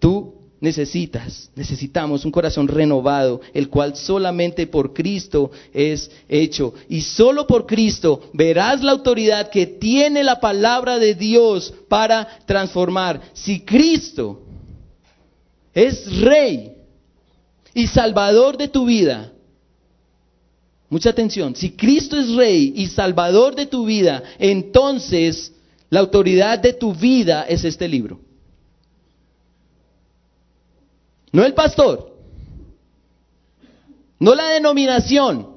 [0.00, 6.72] Tú, necesitas, necesitamos un corazón renovado, el cual solamente por Cristo es hecho.
[6.88, 13.20] Y solo por Cristo verás la autoridad que tiene la palabra de Dios para transformar.
[13.34, 14.40] Si Cristo
[15.74, 16.72] es Rey
[17.74, 19.34] y Salvador de tu vida,
[20.90, 25.52] mucha atención, si Cristo es Rey y Salvador de tu vida, entonces
[25.88, 28.20] la autoridad de tu vida es este libro.
[31.32, 32.14] No el pastor.
[34.18, 35.48] No la denominación.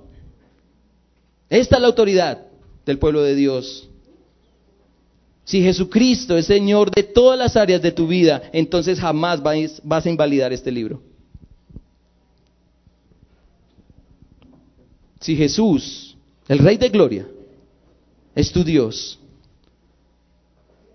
[1.50, 2.46] Esta es la autoridad
[2.86, 3.90] del pueblo de Dios.
[5.46, 10.10] Si Jesucristo es Señor de todas las áreas de tu vida, entonces jamás vas a
[10.10, 11.02] invalidar este libro.
[15.24, 16.18] Si Jesús,
[16.50, 17.26] el Rey de Gloria,
[18.36, 19.18] es tu Dios,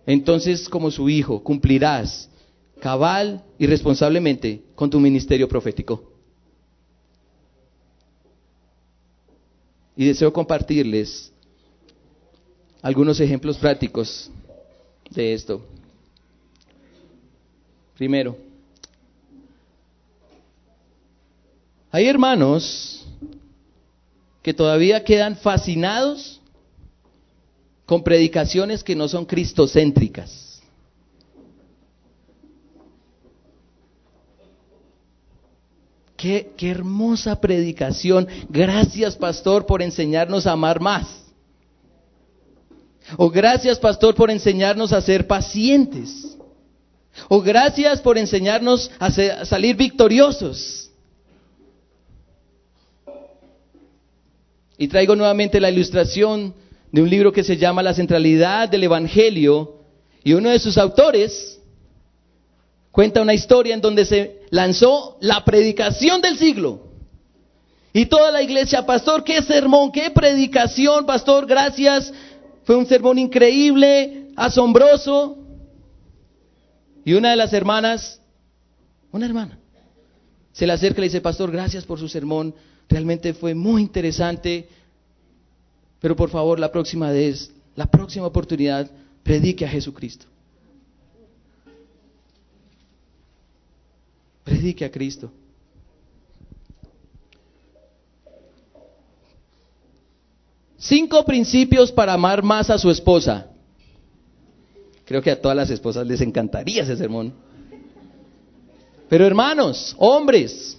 [0.04, 2.28] entonces como su Hijo cumplirás
[2.78, 6.12] cabal y responsablemente con tu ministerio profético.
[9.96, 11.32] Y deseo compartirles
[12.82, 14.30] algunos ejemplos prácticos
[15.08, 15.64] de esto.
[17.96, 18.36] Primero,
[21.90, 23.06] hay hermanos
[24.48, 26.40] que todavía quedan fascinados
[27.84, 30.62] con predicaciones que no son cristocéntricas.
[36.16, 38.26] Qué, hermosa predicación.
[38.48, 41.06] Gracias, pastor, por enseñarnos a amar más.
[43.18, 46.38] O gracias, pastor, por enseñarnos a ser pacientes.
[47.28, 49.10] O gracias por enseñarnos a
[49.44, 50.87] salir victoriosos.
[54.78, 56.54] Y traigo nuevamente la ilustración
[56.92, 59.80] de un libro que se llama La centralidad del Evangelio.
[60.22, 61.60] Y uno de sus autores
[62.92, 66.88] cuenta una historia en donde se lanzó la predicación del siglo.
[67.92, 72.12] Y toda la iglesia, pastor, qué sermón, qué predicación, pastor, gracias.
[72.64, 75.38] Fue un sermón increíble, asombroso.
[77.04, 78.20] Y una de las hermanas,
[79.10, 79.58] una hermana,
[80.52, 82.54] se le acerca y le dice, pastor, gracias por su sermón,
[82.88, 84.68] realmente fue muy interesante,
[86.00, 88.90] pero por favor la próxima vez, la próxima oportunidad,
[89.22, 90.26] predique a Jesucristo.
[94.44, 95.30] Predique a Cristo.
[100.78, 103.48] Cinco principios para amar más a su esposa.
[105.04, 107.34] Creo que a todas las esposas les encantaría ese sermón.
[109.08, 110.78] Pero hermanos, hombres,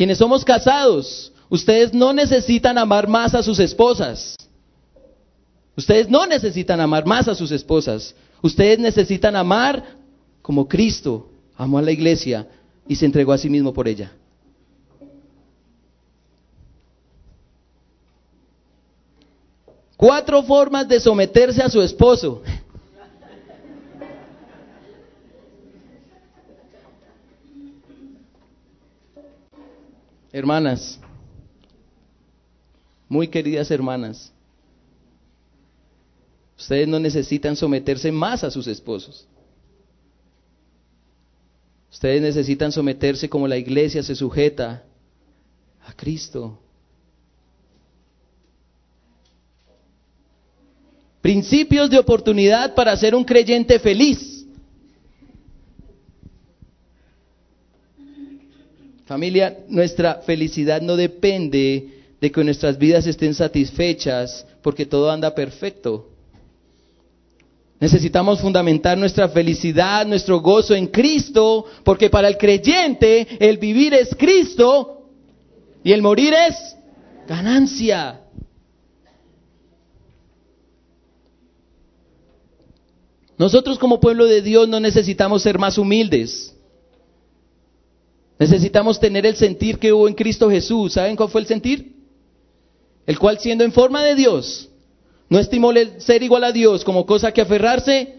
[0.00, 4.34] quienes somos casados, ustedes no necesitan amar más a sus esposas.
[5.76, 8.14] Ustedes no necesitan amar más a sus esposas.
[8.40, 9.98] Ustedes necesitan amar
[10.40, 12.48] como Cristo amó a la iglesia
[12.88, 14.10] y se entregó a sí mismo por ella.
[19.98, 22.42] Cuatro formas de someterse a su esposo.
[30.32, 31.00] Hermanas,
[33.08, 34.32] muy queridas hermanas,
[36.56, 39.26] ustedes no necesitan someterse más a sus esposos.
[41.90, 44.84] Ustedes necesitan someterse como la iglesia se sujeta
[45.84, 46.56] a Cristo.
[51.20, 54.39] Principios de oportunidad para ser un creyente feliz.
[59.10, 61.88] Familia, nuestra felicidad no depende
[62.20, 66.10] de que nuestras vidas estén satisfechas porque todo anda perfecto.
[67.80, 74.14] Necesitamos fundamentar nuestra felicidad, nuestro gozo en Cristo, porque para el creyente el vivir es
[74.16, 75.08] Cristo
[75.82, 76.76] y el morir es
[77.26, 78.20] ganancia.
[83.36, 86.54] Nosotros como pueblo de Dios no necesitamos ser más humildes.
[88.40, 90.94] Necesitamos tener el sentir que hubo en Cristo Jesús.
[90.94, 91.94] ¿Saben cuál fue el sentir?
[93.06, 94.70] El cual siendo en forma de Dios,
[95.28, 98.14] no estimó el ser igual a Dios como cosa que aferrarse,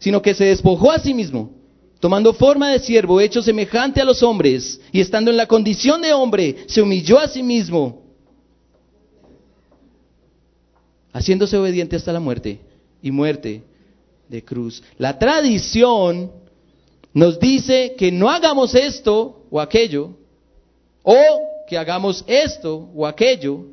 [0.00, 1.52] sino que se despojó a sí mismo,
[2.00, 6.14] tomando forma de siervo, hecho semejante a los hombres, y estando en la condición de
[6.14, 8.02] hombre, se humilló a sí mismo,
[11.12, 12.58] haciéndose obediente hasta la muerte
[13.00, 13.62] y muerte
[14.28, 14.82] de cruz.
[14.98, 16.32] La tradición
[17.12, 20.16] nos dice que no hagamos esto o aquello,
[21.02, 21.16] o
[21.66, 23.66] que hagamos esto o aquello,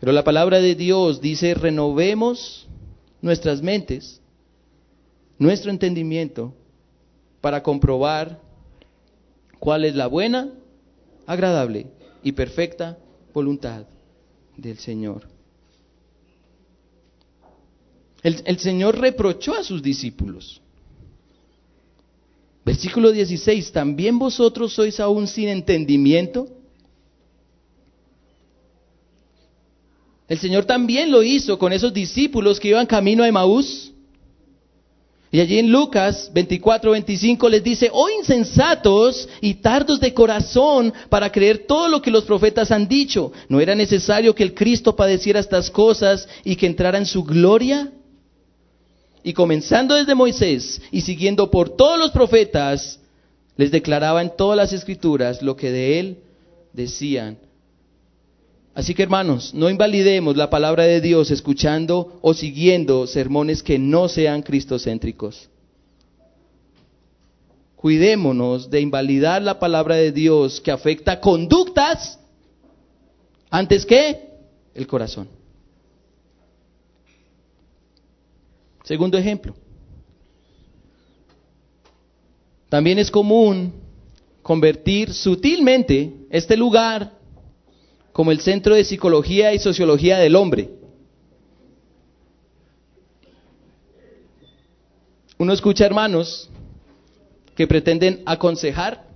[0.00, 2.66] pero la palabra de Dios dice, renovemos
[3.20, 4.20] nuestras mentes,
[5.38, 6.54] nuestro entendimiento,
[7.42, 8.40] para comprobar
[9.58, 10.50] cuál es la buena,
[11.26, 11.86] agradable
[12.22, 12.98] y perfecta
[13.32, 13.86] voluntad
[14.56, 15.28] del Señor.
[18.22, 20.60] El, el, Señor reprochó a sus discípulos.
[22.70, 26.46] Versículo 16, ¿también vosotros sois aún sin entendimiento?
[30.28, 33.90] El Señor también lo hizo con esos discípulos que iban camino a Emaús.
[35.32, 41.32] Y allí en Lucas 24, 25 les dice, oh insensatos y tardos de corazón para
[41.32, 43.32] creer todo lo que los profetas han dicho.
[43.48, 47.90] ¿No era necesario que el Cristo padeciera estas cosas y que entrara en su gloria?
[49.22, 53.00] Y comenzando desde Moisés y siguiendo por todos los profetas,
[53.56, 56.18] les declaraba en todas las escrituras lo que de él
[56.72, 57.38] decían.
[58.74, 64.08] Así que hermanos, no invalidemos la palabra de Dios escuchando o siguiendo sermones que no
[64.08, 65.50] sean cristocéntricos.
[67.76, 72.18] Cuidémonos de invalidar la palabra de Dios que afecta conductas
[73.50, 74.30] antes que
[74.74, 75.39] el corazón.
[78.90, 79.54] Segundo ejemplo.
[82.68, 83.72] También es común
[84.42, 87.12] convertir sutilmente este lugar
[88.12, 90.70] como el Centro de Psicología y Sociología del Hombre.
[95.38, 96.50] Uno escucha hermanos
[97.54, 99.06] que pretenden aconsejar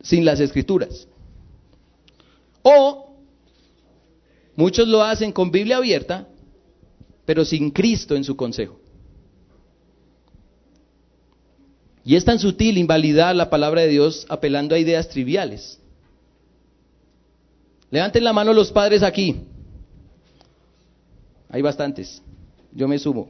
[0.00, 1.06] sin las escrituras.
[2.62, 3.14] O
[4.56, 6.26] muchos lo hacen con Biblia abierta,
[7.24, 8.78] pero sin Cristo en su consejo.
[12.04, 15.78] Y es tan sutil invalidar la palabra de Dios apelando a ideas triviales.
[17.90, 19.36] Levanten la mano los padres aquí.
[21.48, 22.22] Hay bastantes.
[22.72, 23.28] Yo me sumo.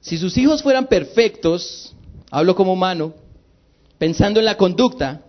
[0.00, 1.94] Si sus hijos fueran perfectos,
[2.30, 3.12] hablo como humano,
[3.98, 5.22] pensando en la conducta,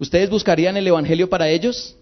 [0.00, 1.96] ¿ustedes buscarían el Evangelio para ellos?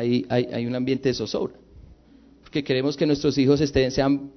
[0.00, 1.54] Hay, un ambiente de zozobra.
[2.42, 4.32] Porque queremos que nuestros hijos estén, sean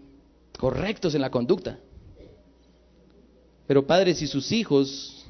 [0.57, 1.79] correctos en la conducta.
[3.67, 5.25] Pero padres, si sus hijos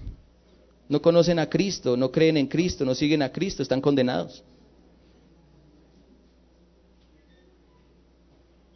[0.89, 4.43] no conocen a Cristo, no creen en Cristo, no siguen a Cristo, están condenados.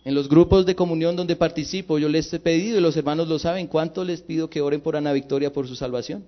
[0.05, 3.39] En los grupos de comunión donde participo, yo les he pedido, y los hermanos lo
[3.39, 6.23] saben, cuánto les pido que oren por Ana Victoria por su salvación.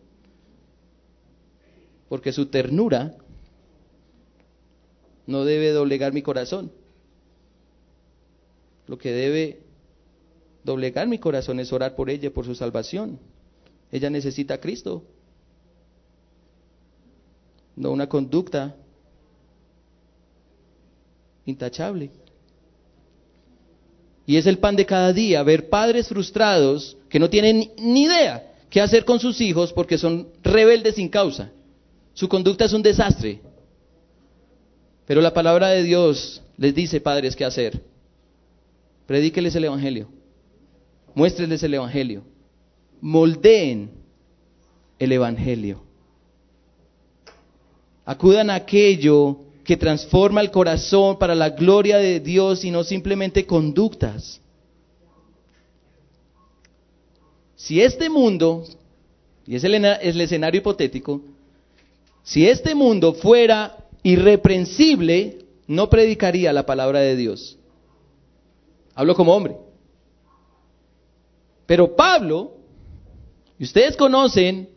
[2.09, 3.15] Porque su ternura
[5.29, 6.71] no debe doblegar mi corazón.
[8.87, 9.59] Lo que debe
[10.63, 13.19] doblegar mi corazón es orar por ella, por su salvación.
[13.91, 15.03] Ella necesita a Cristo,
[17.75, 18.75] no una conducta
[21.45, 22.09] intachable.
[24.25, 28.51] Y es el pan de cada día, ver padres frustrados que no tienen ni idea
[28.71, 31.51] qué hacer con sus hijos porque son rebeldes sin causa.
[32.15, 33.41] Su conducta es un desastre.
[35.09, 37.81] Pero la palabra de Dios les dice, padres, qué hacer.
[39.07, 40.07] Predíqueles el Evangelio.
[41.15, 42.21] Muéstrenles el Evangelio.
[43.01, 43.89] Moldeen
[44.99, 45.81] el Evangelio.
[48.05, 53.47] Acudan a aquello que transforma el corazón para la gloria de Dios y no simplemente
[53.47, 54.39] conductas.
[57.55, 58.63] Si este mundo,
[59.47, 61.19] y es el escenario hipotético,
[62.21, 67.57] si este mundo fuera irreprensible, no predicaría la palabra de Dios.
[68.95, 69.57] Hablo como hombre.
[71.65, 72.57] Pero Pablo,
[73.57, 74.69] y ustedes conocen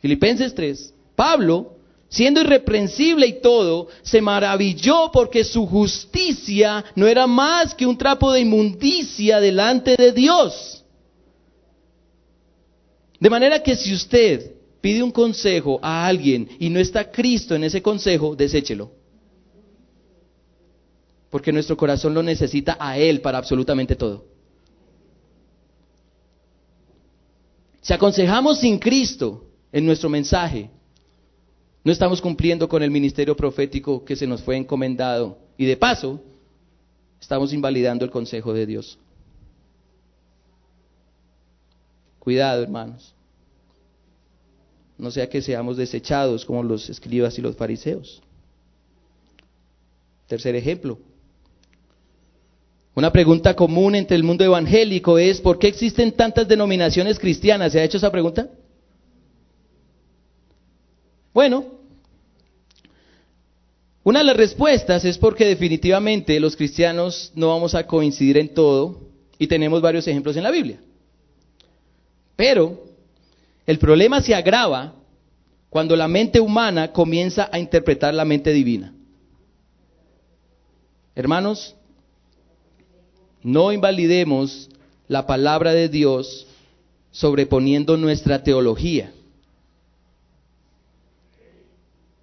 [0.00, 1.76] Filipenses 3, Pablo,
[2.08, 8.32] siendo irreprensible y todo, se maravilló porque su justicia no era más que un trapo
[8.32, 10.84] de inmundicia delante de Dios.
[13.20, 14.52] De manera que si usted
[14.84, 18.92] pide un consejo a alguien y no está Cristo en ese consejo, deséchelo.
[21.30, 24.26] Porque nuestro corazón lo necesita a Él para absolutamente todo.
[27.80, 30.68] Si aconsejamos sin Cristo en nuestro mensaje,
[31.82, 35.38] no estamos cumpliendo con el ministerio profético que se nos fue encomendado.
[35.56, 36.20] Y de paso,
[37.18, 38.98] estamos invalidando el consejo de Dios.
[42.18, 43.14] Cuidado, hermanos
[44.98, 48.22] no sea que seamos desechados como los escribas y los fariseos.
[50.26, 50.98] Tercer ejemplo.
[52.94, 57.72] Una pregunta común entre el mundo evangélico es, ¿por qué existen tantas denominaciones cristianas?
[57.72, 58.48] ¿Se ha hecho esa pregunta?
[61.32, 61.64] Bueno,
[64.04, 69.00] una de las respuestas es porque definitivamente los cristianos no vamos a coincidir en todo
[69.38, 70.78] y tenemos varios ejemplos en la Biblia.
[72.36, 72.93] Pero
[73.66, 74.94] el problema se agrava
[75.70, 78.94] cuando la mente humana comienza a interpretar la mente divina.
[81.14, 81.74] Hermanos,
[83.42, 84.68] no invalidemos
[85.08, 86.46] la palabra de Dios
[87.10, 89.12] sobreponiendo nuestra teología.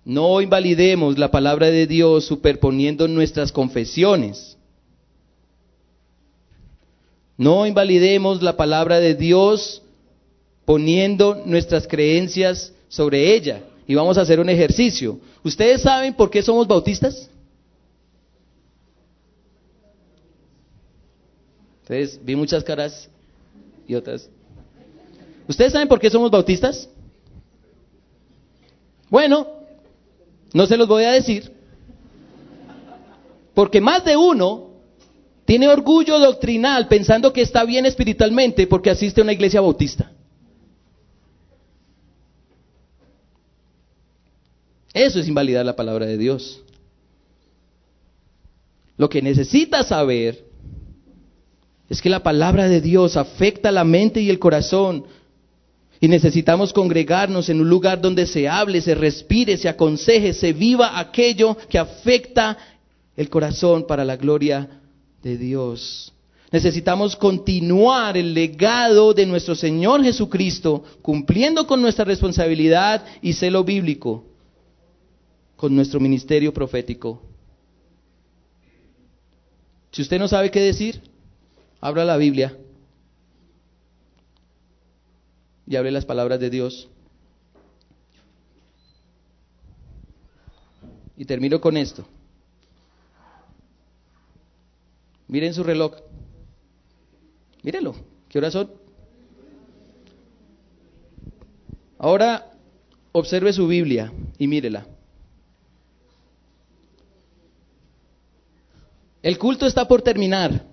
[0.04, 4.58] No invalidemos la palabra de Dios superponiendo nuestras confesiones.
[7.38, 9.84] No invalidemos la palabra de Dios
[10.66, 13.64] poniendo nuestras creencias sobre ella.
[13.88, 15.20] Y vamos a hacer un ejercicio.
[15.44, 17.30] ¿Ustedes saben por qué somos bautistas?
[21.82, 23.10] Entonces, vi muchas caras
[23.88, 24.30] y otras.
[25.48, 26.88] ¿Ustedes saben por qué somos bautistas?
[29.10, 29.46] Bueno,
[30.54, 31.52] no se los voy a decir.
[33.54, 34.70] Porque más de uno
[35.44, 40.12] tiene orgullo doctrinal pensando que está bien espiritualmente porque asiste a una iglesia bautista.
[44.94, 46.62] Eso es invalidar la palabra de Dios.
[48.98, 50.46] Lo que necesitas saber
[51.90, 55.06] es que la palabra de Dios afecta la mente y el corazón.
[56.00, 61.00] Y necesitamos congregarnos en un lugar donde se hable, se respire, se aconseje, se viva
[61.00, 62.58] aquello que afecta
[63.16, 64.82] el corazón para la gloria
[65.22, 66.14] de Dios.
[66.52, 74.31] Necesitamos continuar el legado de nuestro Señor Jesucristo, cumpliendo con nuestra responsabilidad y celo bíblico
[75.62, 77.22] con nuestro ministerio profético.
[79.92, 81.04] Si usted no sabe qué decir,
[81.80, 82.58] abra la Biblia
[85.68, 86.90] y abre las palabras de Dios.
[91.16, 92.08] Y termino con esto.
[95.28, 95.94] Miren su reloj.
[97.62, 97.94] Mírenlo.
[98.30, 98.72] ¿Qué horas son?
[102.00, 102.52] Ahora
[103.12, 104.88] observe su Biblia y mírela.
[109.22, 110.66] El culto está por terminar.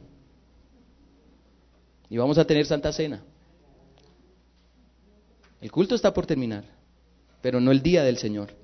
[2.08, 3.22] Y vamos a tener Santa Cena.
[5.60, 6.64] El culto está por terminar,
[7.42, 8.54] pero no el día del Señor.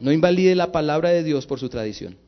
[0.00, 2.18] No invalide la palabra de Dios por su tradición.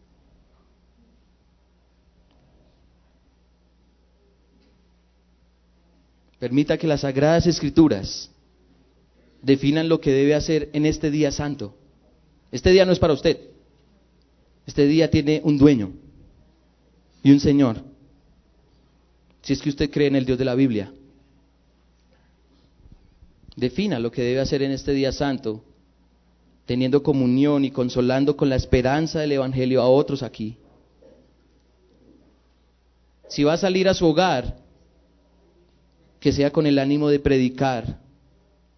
[6.39, 8.31] Permita que las sagradas escrituras
[9.43, 11.75] definan lo que debe hacer en este día santo.
[12.53, 13.53] Este día no es para usted.
[14.67, 15.93] Este día tiene un dueño
[17.23, 17.83] y un Señor.
[19.43, 20.93] Si es que usted cree en el Dios de la Biblia.
[23.57, 25.62] Defina lo que debe hacer en este día santo,
[26.67, 30.57] teniendo comunión y consolando con la esperanza del Evangelio a otros aquí.
[33.29, 34.57] Si va a salir a su hogar,
[36.21, 38.01] que sea con el ánimo de predicar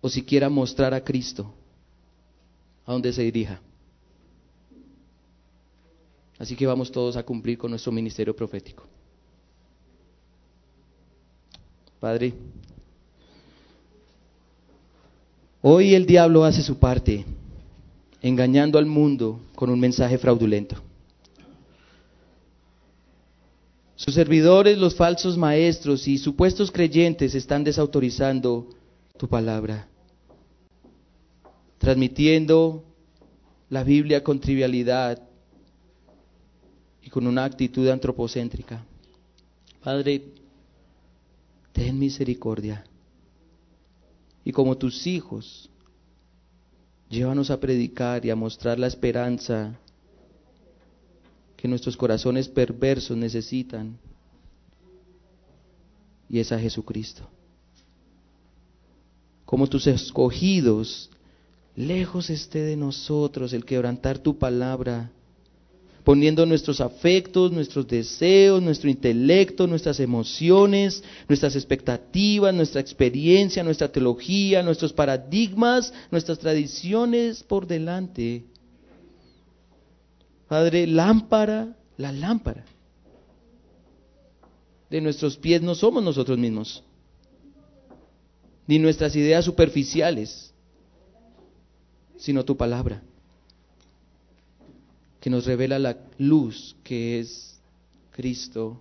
[0.00, 1.54] o siquiera mostrar a Cristo
[2.84, 3.60] a donde se dirija.
[6.38, 8.84] Así que vamos todos a cumplir con nuestro ministerio profético.
[11.98, 12.34] Padre,
[15.62, 17.24] hoy el diablo hace su parte,
[18.20, 20.76] engañando al mundo con un mensaje fraudulento.
[23.96, 28.68] Sus servidores, los falsos maestros y supuestos creyentes están desautorizando
[29.16, 29.88] tu palabra,
[31.78, 32.84] transmitiendo
[33.70, 35.22] la Biblia con trivialidad,
[37.06, 38.84] y con una actitud antropocéntrica.
[39.80, 40.24] Padre,
[41.72, 42.84] ten misericordia.
[44.44, 45.70] Y como tus hijos,
[47.08, 49.78] llévanos a predicar y a mostrar la esperanza
[51.56, 53.96] que nuestros corazones perversos necesitan.
[56.28, 57.22] Y es a Jesucristo.
[59.44, 61.08] Como tus escogidos,
[61.76, 65.12] lejos esté de nosotros el quebrantar tu palabra
[66.06, 74.62] poniendo nuestros afectos, nuestros deseos, nuestro intelecto, nuestras emociones, nuestras expectativas, nuestra experiencia, nuestra teología,
[74.62, 78.44] nuestros paradigmas, nuestras tradiciones por delante.
[80.46, 82.64] Padre, lámpara, la lámpara
[84.88, 86.84] de nuestros pies no somos nosotros mismos,
[88.68, 90.54] ni nuestras ideas superficiales,
[92.16, 93.02] sino tu palabra
[95.26, 97.58] que nos revela la luz que es
[98.12, 98.80] Cristo.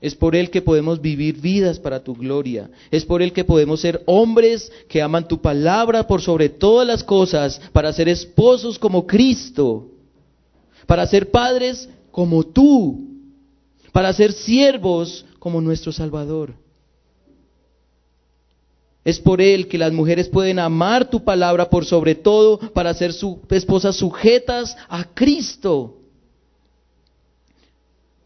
[0.00, 2.70] Es por Él que podemos vivir vidas para tu gloria.
[2.88, 7.02] Es por Él que podemos ser hombres que aman tu palabra por sobre todas las
[7.02, 9.88] cosas, para ser esposos como Cristo,
[10.86, 13.08] para ser padres como tú,
[13.90, 16.54] para ser siervos como nuestro Salvador.
[19.04, 23.12] Es por Él que las mujeres pueden amar tu palabra por sobre todo para ser
[23.12, 25.96] su esposas sujetas a Cristo.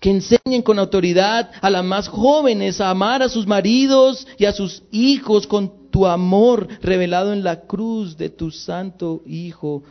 [0.00, 4.52] Que enseñen con autoridad a las más jóvenes a amar a sus maridos y a
[4.52, 9.82] sus hijos con tu amor revelado en la cruz de tu santo Hijo.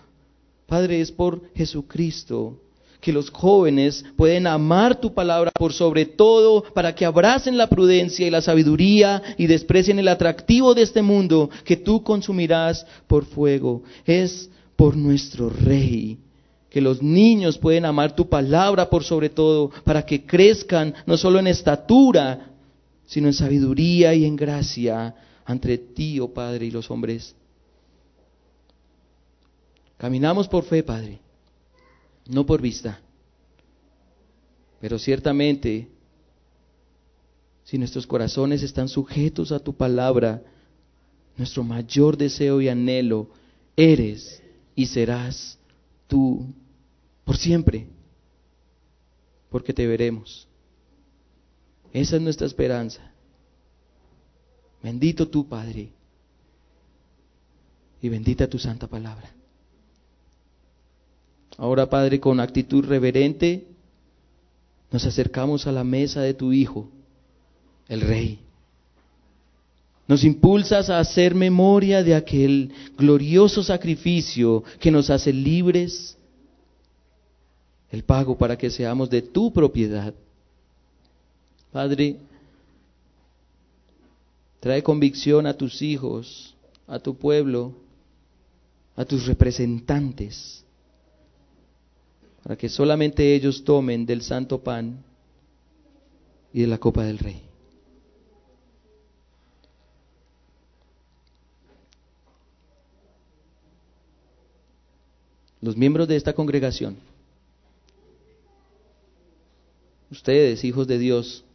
[0.68, 2.58] Padre, es por Jesucristo
[3.04, 8.26] que los jóvenes pueden amar tu palabra por sobre todo para que abracen la prudencia
[8.26, 13.84] y la sabiduría y desprecien el atractivo de este mundo que tú consumirás por fuego.
[14.06, 16.18] Es por nuestro Rey
[16.70, 21.40] que los niños pueden amar tu palabra por sobre todo para que crezcan no solo
[21.40, 22.52] en estatura,
[23.06, 27.36] sino en sabiduría y en gracia ante ti, oh Padre, y los hombres.
[29.98, 31.23] Caminamos por fe, Padre
[32.28, 33.00] no por vista.
[34.80, 35.88] Pero ciertamente,
[37.64, 40.42] si nuestros corazones están sujetos a tu palabra,
[41.38, 43.30] nuestro mayor deseo y anhelo
[43.76, 44.42] eres
[44.76, 45.58] y serás
[46.08, 46.46] tú
[47.24, 47.88] por siempre,
[49.50, 50.48] porque te veremos.
[51.94, 53.12] Esa es nuestra esperanza.
[54.82, 55.92] Bendito tú, Padre,
[58.02, 59.34] y bendita tu santa palabra.
[61.58, 63.68] Ahora, Padre, con actitud reverente,
[64.92, 66.90] nos acercamos a la mesa de tu Hijo,
[67.88, 68.40] el Rey.
[70.08, 76.18] Nos impulsas a hacer memoria de aquel glorioso sacrificio que nos hace libres,
[77.90, 80.14] el pago para que seamos de tu propiedad.
[81.72, 82.18] Padre,
[84.60, 86.56] trae convicción a tus hijos,
[86.88, 87.74] a tu pueblo,
[88.96, 90.63] a tus representantes
[92.44, 95.02] para que solamente ellos tomen del santo pan
[96.52, 97.42] y de la copa del rey.
[105.62, 106.98] Los miembros de esta congregación,
[110.12, 111.46] ustedes, hijos de Dios,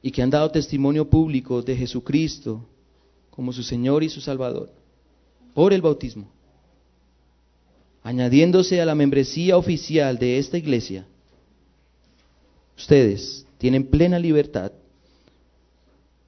[0.00, 2.64] y que han dado testimonio público de Jesucristo
[3.32, 4.70] como su Señor y su Salvador,
[5.52, 6.28] por el bautismo
[8.02, 11.06] añadiéndose a la membresía oficial de esta iglesia,
[12.76, 14.72] ustedes tienen plena libertad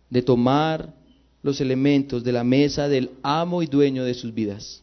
[0.08, 0.94] de tomar
[1.42, 4.82] los elementos de la mesa del amo y dueño de sus vidas.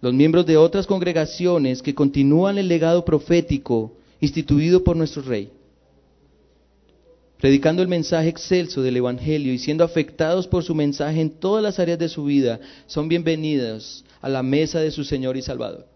[0.00, 5.50] Los miembros de otras congregaciones que continúan el legado profético instituido por nuestro Rey
[7.38, 11.78] predicando el mensaje excelso del Evangelio y siendo afectados por su mensaje en todas las
[11.78, 15.86] áreas de su vida, son bienvenidos a la mesa de su Señor y Salvador.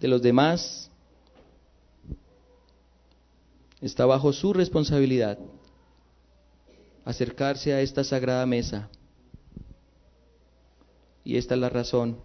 [0.00, 0.90] De los demás,
[3.80, 5.38] está bajo su responsabilidad
[7.04, 8.88] acercarse a esta sagrada mesa.
[11.24, 12.18] Y esta es la razón.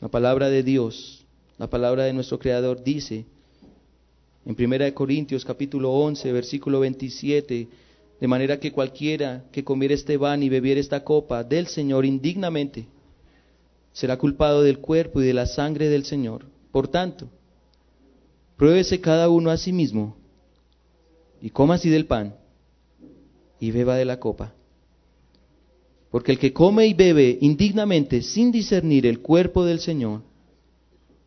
[0.00, 1.26] La palabra de Dios,
[1.58, 3.26] la palabra de nuestro Creador dice,
[4.48, 7.68] en 1 Corintios capítulo 11, versículo 27,
[8.18, 12.86] de manera que cualquiera que comiera este pan y bebiera esta copa del Señor indignamente,
[13.92, 16.46] será culpado del cuerpo y de la sangre del Señor.
[16.72, 17.28] Por tanto,
[18.56, 20.16] pruébese cada uno a sí mismo
[21.42, 22.34] y coma así del pan
[23.60, 24.54] y beba de la copa.
[26.10, 30.22] Porque el que come y bebe indignamente sin discernir el cuerpo del Señor,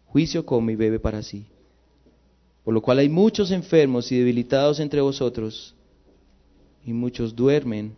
[0.08, 1.51] juicio come y bebe para sí
[2.64, 5.76] por lo cual hay muchos enfermos y debilitados entre vosotros,
[6.86, 7.94] y muchos duermen.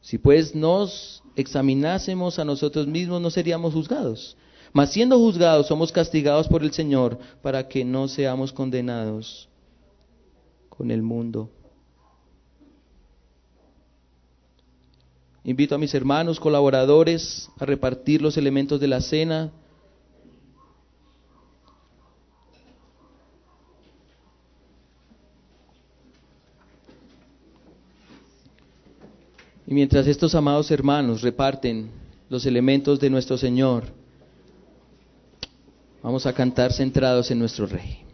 [0.00, 4.36] Si pues nos examinásemos a nosotros mismos, no seríamos juzgados.
[4.72, 9.48] Mas siendo juzgados, somos castigados por el Señor para que no seamos condenados
[10.68, 11.50] con el mundo.
[15.42, 19.52] Invito a mis hermanos colaboradores a repartir los elementos de la cena
[29.70, 31.90] Y mientras estos amados hermanos reparten
[32.28, 33.84] los elementos de nuestro Señor,
[36.02, 38.09] vamos a cantar centrados en nuestro Rey.